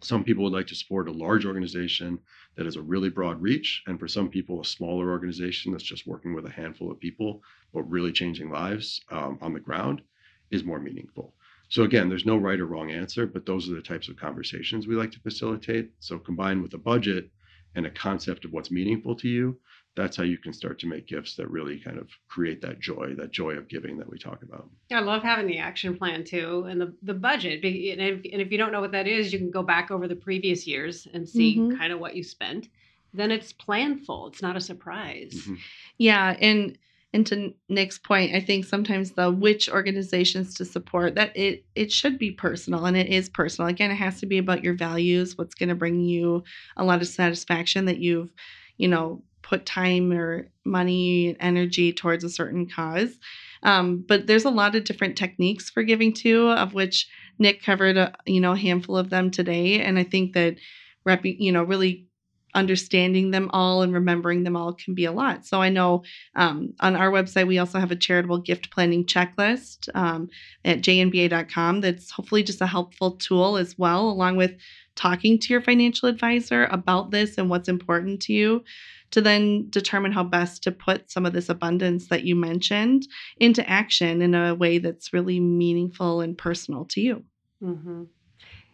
Some 0.00 0.24
people 0.24 0.44
would 0.44 0.52
like 0.52 0.66
to 0.68 0.74
support 0.74 1.08
a 1.08 1.12
large 1.12 1.44
organization 1.44 2.18
that 2.56 2.64
has 2.64 2.76
a 2.76 2.82
really 2.82 3.10
broad 3.10 3.40
reach, 3.40 3.82
and 3.86 3.98
for 3.98 4.08
some 4.08 4.28
people, 4.28 4.60
a 4.60 4.64
smaller 4.64 5.10
organization 5.10 5.72
that's 5.72 5.84
just 5.84 6.06
working 6.06 6.34
with 6.34 6.46
a 6.46 6.50
handful 6.50 6.90
of 6.90 6.98
people 7.00 7.42
but 7.72 7.82
really 7.82 8.12
changing 8.12 8.50
lives 8.50 9.00
um, 9.10 9.38
on 9.40 9.52
the 9.52 9.60
ground 9.60 10.02
is 10.50 10.64
more 10.64 10.80
meaningful. 10.80 11.34
So 11.68 11.84
again, 11.84 12.08
there's 12.08 12.26
no 12.26 12.36
right 12.36 12.58
or 12.58 12.66
wrong 12.66 12.90
answer, 12.90 13.26
but 13.26 13.46
those 13.46 13.70
are 13.70 13.74
the 13.74 13.82
types 13.82 14.08
of 14.08 14.16
conversations 14.16 14.86
we 14.86 14.96
like 14.96 15.12
to 15.12 15.20
facilitate. 15.20 15.90
So 16.00 16.18
combined 16.18 16.62
with 16.62 16.74
a 16.74 16.78
budget 16.78 17.30
and 17.76 17.86
a 17.86 17.90
concept 17.90 18.44
of 18.44 18.52
what's 18.52 18.72
meaningful 18.72 19.14
to 19.16 19.28
you, 19.28 19.56
that's 20.00 20.16
how 20.16 20.22
you 20.22 20.38
can 20.38 20.52
start 20.52 20.78
to 20.78 20.86
make 20.86 21.06
gifts 21.06 21.34
that 21.36 21.50
really 21.50 21.78
kind 21.78 21.98
of 21.98 22.08
create 22.28 22.62
that 22.62 22.80
joy, 22.80 23.14
that 23.18 23.30
joy 23.30 23.52
of 23.52 23.68
giving 23.68 23.98
that 23.98 24.08
we 24.08 24.18
talk 24.18 24.42
about. 24.42 24.68
I 24.90 25.00
love 25.00 25.22
having 25.22 25.46
the 25.46 25.58
action 25.58 25.96
plan 25.96 26.24
too 26.24 26.64
and 26.68 26.80
the, 26.80 26.94
the 27.02 27.12
budget. 27.12 27.62
And 27.62 28.00
if, 28.00 28.32
and 28.32 28.40
if 28.40 28.50
you 28.50 28.56
don't 28.56 28.72
know 28.72 28.80
what 28.80 28.92
that 28.92 29.06
is, 29.06 29.30
you 29.32 29.38
can 29.38 29.50
go 29.50 29.62
back 29.62 29.90
over 29.90 30.08
the 30.08 30.16
previous 30.16 30.66
years 30.66 31.06
and 31.12 31.28
see 31.28 31.58
mm-hmm. 31.58 31.76
kind 31.76 31.92
of 31.92 32.00
what 32.00 32.16
you 32.16 32.24
spent. 32.24 32.68
Then 33.12 33.30
it's 33.30 33.52
planful. 33.52 34.28
It's 34.28 34.40
not 34.40 34.56
a 34.56 34.60
surprise. 34.60 35.34
Mm-hmm. 35.34 35.54
Yeah. 35.98 36.36
And 36.40 36.78
and 37.12 37.26
to 37.26 37.52
Nick's 37.68 37.98
point, 37.98 38.34
I 38.34 38.40
think 38.40 38.64
sometimes 38.64 39.10
the 39.10 39.32
which 39.32 39.68
organizations 39.68 40.54
to 40.54 40.64
support 40.64 41.16
that 41.16 41.36
it 41.36 41.64
it 41.74 41.92
should 41.92 42.18
be 42.18 42.30
personal 42.30 42.86
and 42.86 42.96
it 42.96 43.08
is 43.08 43.28
personal. 43.28 43.68
Again, 43.68 43.90
it 43.90 43.96
has 43.96 44.20
to 44.20 44.26
be 44.26 44.38
about 44.38 44.64
your 44.64 44.74
values, 44.74 45.36
what's 45.36 45.56
going 45.56 45.68
to 45.70 45.74
bring 45.74 46.00
you 46.00 46.44
a 46.76 46.84
lot 46.84 47.02
of 47.02 47.08
satisfaction 47.08 47.84
that 47.86 47.98
you've, 47.98 48.32
you 48.78 48.88
know, 48.88 49.22
put 49.50 49.66
time 49.66 50.12
or 50.12 50.48
money 50.64 51.28
and 51.28 51.36
energy 51.40 51.92
towards 51.92 52.22
a 52.22 52.30
certain 52.30 52.68
cause. 52.68 53.18
Um, 53.64 54.04
but 54.06 54.26
there's 54.26 54.44
a 54.44 54.50
lot 54.50 54.76
of 54.76 54.84
different 54.84 55.18
techniques 55.18 55.68
for 55.68 55.82
giving 55.82 56.14
too, 56.14 56.48
of 56.48 56.72
which 56.72 57.08
Nick 57.38 57.62
covered 57.62 57.96
a 57.98 58.14
you 58.24 58.40
know 58.40 58.52
a 58.52 58.56
handful 58.56 58.96
of 58.96 59.10
them 59.10 59.30
today, 59.30 59.82
and 59.82 59.98
I 59.98 60.04
think 60.04 60.32
that 60.34 60.56
rep, 61.04 61.20
you 61.24 61.52
know 61.52 61.64
really 61.64 62.06
understanding 62.54 63.30
them 63.30 63.48
all 63.52 63.82
and 63.82 63.92
remembering 63.92 64.42
them 64.42 64.56
all 64.56 64.72
can 64.72 64.94
be 64.94 65.04
a 65.04 65.12
lot. 65.12 65.46
So 65.46 65.62
I 65.62 65.68
know 65.68 66.02
um, 66.34 66.74
on 66.80 66.96
our 66.96 67.10
website, 67.10 67.46
we 67.46 67.58
also 67.58 67.78
have 67.78 67.92
a 67.92 67.96
charitable 67.96 68.38
gift 68.38 68.70
planning 68.70 69.04
checklist 69.04 69.88
um, 69.94 70.28
at 70.64 70.80
jnba.com 70.80 71.80
that's 71.80 72.10
hopefully 72.10 72.42
just 72.42 72.60
a 72.60 72.66
helpful 72.66 73.12
tool 73.12 73.56
as 73.56 73.78
well, 73.78 74.10
along 74.10 74.36
with 74.36 74.56
talking 74.96 75.38
to 75.38 75.52
your 75.52 75.62
financial 75.62 76.08
advisor 76.08 76.64
about 76.72 77.12
this 77.12 77.38
and 77.38 77.48
what's 77.48 77.68
important 77.68 78.20
to 78.22 78.32
you 78.32 78.64
to 79.10 79.20
then 79.20 79.68
determine 79.70 80.12
how 80.12 80.22
best 80.22 80.62
to 80.64 80.72
put 80.72 81.10
some 81.10 81.26
of 81.26 81.32
this 81.32 81.48
abundance 81.48 82.08
that 82.08 82.24
you 82.24 82.36
mentioned 82.36 83.06
into 83.38 83.68
action 83.68 84.22
in 84.22 84.34
a 84.34 84.54
way 84.54 84.78
that's 84.78 85.12
really 85.12 85.40
meaningful 85.40 86.20
and 86.20 86.38
personal 86.38 86.84
to 86.86 87.00
you. 87.00 87.24
Mm-hmm. 87.62 88.04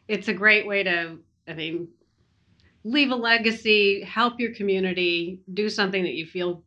It's 0.08 0.28
a 0.28 0.34
great 0.34 0.66
way 0.66 0.82
to, 0.82 1.18
I 1.48 1.54
mean, 1.54 1.88
leave 2.84 3.10
a 3.10 3.16
legacy, 3.16 4.02
help 4.02 4.38
your 4.38 4.54
community, 4.54 5.40
do 5.52 5.68
something 5.68 6.04
that 6.04 6.14
you 6.14 6.26
feel 6.26 6.62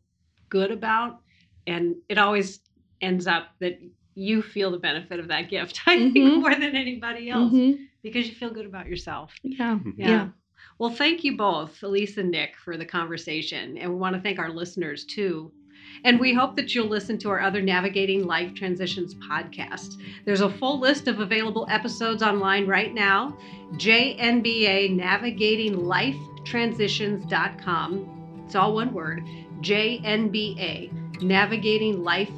good 0.48 0.70
about. 0.70 1.20
And 1.66 1.96
it 2.08 2.18
always 2.18 2.60
ends 3.00 3.26
up 3.26 3.48
that 3.60 3.80
you 4.14 4.42
feel 4.42 4.70
the 4.70 4.78
benefit 4.78 5.20
of 5.20 5.28
that 5.28 5.48
gift, 5.48 5.80
I 5.86 5.96
mm-hmm. 5.96 6.12
think, 6.12 6.38
more 6.38 6.54
than 6.54 6.76
anybody 6.76 7.30
else 7.30 7.52
mm-hmm. 7.52 7.84
because 8.02 8.28
you 8.28 8.34
feel 8.34 8.50
good 8.50 8.66
about 8.66 8.86
yourself. 8.86 9.32
Yeah. 9.42 9.78
yeah. 9.96 10.08
yeah. 10.08 10.28
Well, 10.80 10.90
thank 10.90 11.22
you 11.22 11.36
both, 11.36 11.82
Elise 11.82 12.16
and 12.16 12.30
Nick, 12.30 12.56
for 12.56 12.78
the 12.78 12.86
conversation. 12.86 13.76
And 13.76 13.92
we 13.92 13.96
want 13.98 14.16
to 14.16 14.22
thank 14.22 14.38
our 14.38 14.50
listeners 14.50 15.04
too 15.04 15.52
and 16.04 16.18
we 16.18 16.32
hope 16.32 16.56
that 16.56 16.74
you'll 16.74 16.86
listen 16.86 17.18
to 17.18 17.28
our 17.28 17.40
other 17.40 17.60
Navigating 17.60 18.26
Life 18.26 18.54
Transitions 18.54 19.14
podcast. 19.14 20.00
There's 20.24 20.40
a 20.40 20.48
full 20.48 20.80
list 20.80 21.08
of 21.08 21.20
available 21.20 21.66
episodes 21.68 22.22
online 22.22 22.66
right 22.66 22.94
now. 22.94 23.36
JNBA 23.74 24.96
Navigating 24.96 25.84
Life 25.84 26.16
Transitions.com. 26.44 28.42
It's 28.46 28.54
all 28.54 28.74
one 28.74 28.94
word. 28.94 29.22
JNBA 29.60 30.99
Navigating 31.22 32.02
Life 32.02 32.30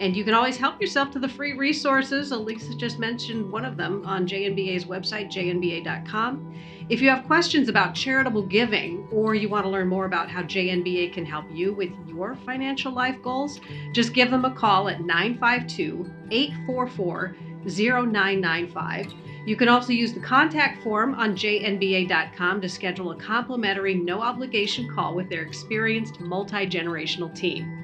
And 0.00 0.16
you 0.16 0.24
can 0.24 0.34
always 0.34 0.56
help 0.56 0.80
yourself 0.80 1.10
to 1.12 1.18
the 1.18 1.28
free 1.28 1.52
resources. 1.52 2.32
Elisa 2.32 2.74
just 2.74 2.98
mentioned 2.98 3.50
one 3.50 3.64
of 3.64 3.76
them 3.76 4.04
on 4.04 4.26
JNBA's 4.26 4.84
website, 4.86 5.30
jnba.com. 5.32 6.54
If 6.88 7.00
you 7.00 7.08
have 7.08 7.24
questions 7.26 7.68
about 7.68 7.94
charitable 7.94 8.42
giving 8.42 9.08
or 9.10 9.34
you 9.34 9.48
want 9.48 9.64
to 9.64 9.70
learn 9.70 9.88
more 9.88 10.04
about 10.04 10.28
how 10.28 10.42
JNBA 10.42 11.12
can 11.14 11.24
help 11.24 11.46
you 11.50 11.72
with 11.72 11.90
your 12.06 12.34
financial 12.34 12.92
life 12.92 13.22
goals, 13.22 13.60
just 13.92 14.12
give 14.12 14.30
them 14.30 14.44
a 14.44 14.54
call 14.54 14.88
at 14.88 15.00
952 15.00 16.10
844 16.30 17.36
0995. 17.66 19.14
You 19.46 19.56
can 19.56 19.68
also 19.68 19.92
use 19.92 20.14
the 20.14 20.20
contact 20.20 20.82
form 20.82 21.14
on 21.14 21.36
jnba.com 21.36 22.60
to 22.62 22.68
schedule 22.68 23.10
a 23.10 23.16
complimentary, 23.16 23.94
no 23.94 24.22
obligation 24.22 24.88
call 24.88 25.14
with 25.14 25.28
their 25.28 25.42
experienced 25.42 26.20
multi 26.20 26.66
generational 26.66 27.34
team. 27.34 27.80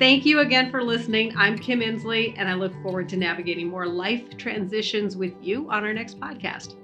Thank 0.00 0.24
you 0.24 0.40
again 0.40 0.70
for 0.70 0.82
listening. 0.82 1.36
I'm 1.36 1.58
Kim 1.58 1.80
Insley, 1.80 2.34
and 2.38 2.48
I 2.48 2.54
look 2.54 2.72
forward 2.82 3.08
to 3.10 3.16
navigating 3.16 3.68
more 3.68 3.86
life 3.86 4.36
transitions 4.36 5.16
with 5.16 5.34
you 5.40 5.70
on 5.70 5.84
our 5.84 5.92
next 5.92 6.18
podcast. 6.18 6.74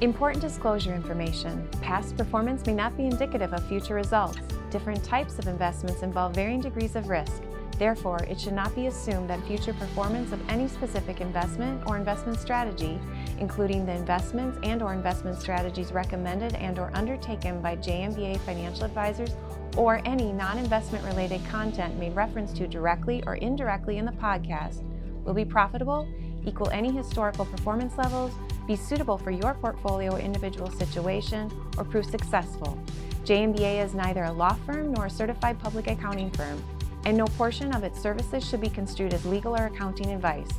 Important 0.00 0.42
disclosure 0.42 0.94
information. 0.94 1.68
Past 1.80 2.16
performance 2.16 2.66
may 2.66 2.74
not 2.74 2.96
be 2.96 3.04
indicative 3.04 3.52
of 3.52 3.68
future 3.68 3.94
results. 3.94 4.38
Different 4.70 5.04
types 5.04 5.38
of 5.38 5.46
investments 5.46 6.02
involve 6.02 6.34
varying 6.34 6.60
degrees 6.60 6.96
of 6.96 7.08
risk. 7.08 7.42
Therefore, 7.78 8.22
it 8.24 8.40
should 8.40 8.52
not 8.52 8.74
be 8.74 8.86
assumed 8.86 9.28
that 9.30 9.44
future 9.46 9.74
performance 9.74 10.32
of 10.32 10.40
any 10.48 10.68
specific 10.68 11.20
investment 11.20 11.82
or 11.86 11.96
investment 11.96 12.38
strategy, 12.38 13.00
including 13.38 13.84
the 13.84 13.92
investments 13.92 14.58
and 14.62 14.82
or 14.82 14.92
investment 14.92 15.40
strategies 15.40 15.92
recommended 15.92 16.54
and 16.54 16.78
or 16.78 16.90
undertaken 16.94 17.60
by 17.60 17.76
JNBA 17.76 18.38
financial 18.40 18.84
advisors 18.84 19.30
or 19.76 20.00
any 20.04 20.32
non-investment 20.32 21.04
related 21.04 21.44
content 21.46 21.98
made 21.98 22.14
reference 22.14 22.52
to 22.52 22.68
directly 22.68 23.24
or 23.26 23.34
indirectly 23.36 23.98
in 23.98 24.04
the 24.04 24.12
podcast 24.12 24.84
will 25.24 25.34
be 25.34 25.44
profitable, 25.44 26.06
equal 26.46 26.68
any 26.70 26.92
historical 26.92 27.44
performance 27.44 27.96
levels, 27.96 28.32
be 28.66 28.76
suitable 28.76 29.18
for 29.18 29.30
your 29.30 29.54
portfolio 29.54 30.12
or 30.12 30.20
individual 30.20 30.70
situation, 30.70 31.50
or 31.76 31.84
prove 31.84 32.06
successful. 32.06 32.78
JNBA 33.24 33.82
is 33.82 33.94
neither 33.94 34.24
a 34.24 34.32
law 34.32 34.54
firm 34.66 34.92
nor 34.92 35.06
a 35.06 35.10
certified 35.10 35.58
public 35.58 35.86
accounting 35.86 36.30
firm, 36.32 36.62
and 37.06 37.16
no 37.16 37.26
portion 37.26 37.74
of 37.74 37.84
its 37.84 38.00
services 38.00 38.46
should 38.46 38.60
be 38.60 38.68
construed 38.68 39.14
as 39.14 39.24
legal 39.26 39.56
or 39.56 39.66
accounting 39.66 40.12
advice. 40.12 40.50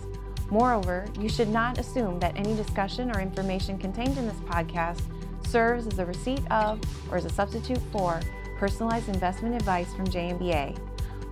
Moreover, 0.50 1.06
you 1.20 1.28
should 1.28 1.50
not 1.50 1.80
assume 1.80 2.20
that 2.20 2.38
any 2.38 2.56
discussion 2.56 3.16
or 3.16 3.20
information 3.20 3.78
contained 3.78 4.18
in 4.18 4.28
this 4.28 4.40
podcast 4.42 5.02
serves 5.48 5.88
as 5.88 6.00
a 6.00 6.06
receipt 6.06 6.42
of 6.52 6.80
or 7.12 7.18
as 7.18 7.26
a 7.26 7.30
substitute 7.30 7.82
for 7.92 8.20
personalized 8.58 9.10
investment 9.10 9.56
advice 9.56 9.94
from 9.94 10.06
JNBA. 10.06 10.78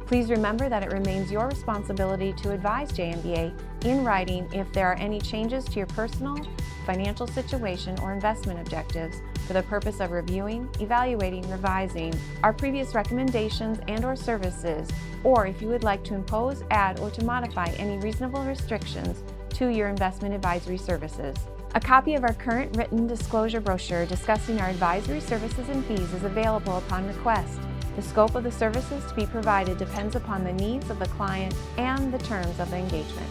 Please 0.06 0.30
remember 0.30 0.68
that 0.68 0.84
it 0.84 0.92
remains 0.92 1.32
your 1.32 1.48
responsibility 1.48 2.34
to 2.34 2.52
advise 2.52 2.92
JNBA 2.92 3.86
in 3.86 4.04
writing 4.04 4.48
if 4.54 4.72
there 4.74 4.88
are 4.88 4.96
any 4.96 5.20
changes 5.20 5.66
to 5.66 5.74
your 5.78 5.88
personal, 5.88 6.38
financial 6.84 7.28
situation, 7.28 7.98
or 8.00 8.14
investment 8.14 8.60
objectives 8.60 9.22
for 9.48 9.54
the 9.54 9.64
purpose 9.64 10.00
of 10.00 10.12
reviewing, 10.12 10.70
evaluating, 10.80 11.50
revising 11.50 12.14
our 12.44 12.54
previous 12.54 12.94
recommendations 12.94 13.80
and 13.88 14.06
or 14.06 14.16
services, 14.16 14.90
or 15.24 15.48
if 15.48 15.62
you 15.62 15.68
would 15.68 15.84
like 15.84 16.04
to 16.04 16.16
impose, 16.16 16.64
add, 16.72 17.00
or 17.00 17.10
to 17.12 17.24
modify 17.26 17.68
any 17.78 17.98
reasonable 17.98 18.44
restrictions 18.44 19.24
to 19.50 19.68
your 19.68 19.90
investment 19.90 20.34
advisory 20.34 20.78
services. 20.78 21.36
A 21.76 21.80
copy 21.80 22.14
of 22.14 22.24
our 22.24 22.34
current 22.34 22.76
written 22.78 23.08
disclosure 23.08 23.60
brochure 23.60 24.06
discussing 24.06 24.60
our 24.60 24.70
advisory 24.70 25.20
services 25.20 25.70
and 25.70 25.84
fees 25.86 26.14
is 26.14 26.24
available 26.24 26.78
upon 26.78 27.08
request. 27.08 27.60
The 27.96 28.02
scope 28.02 28.36
of 28.36 28.44
the 28.44 28.52
services 28.52 29.04
to 29.06 29.16
be 29.16 29.26
provided 29.26 29.78
depends 29.78 30.16
upon 30.16 30.44
the 30.44 30.54
needs 30.54 30.90
of 30.90 31.00
the 31.00 31.08
client 31.08 31.56
and 31.78 32.12
the 32.14 32.20
terms 32.20 32.60
of 32.60 32.70
the 32.70 32.78
engagement. 32.78 33.30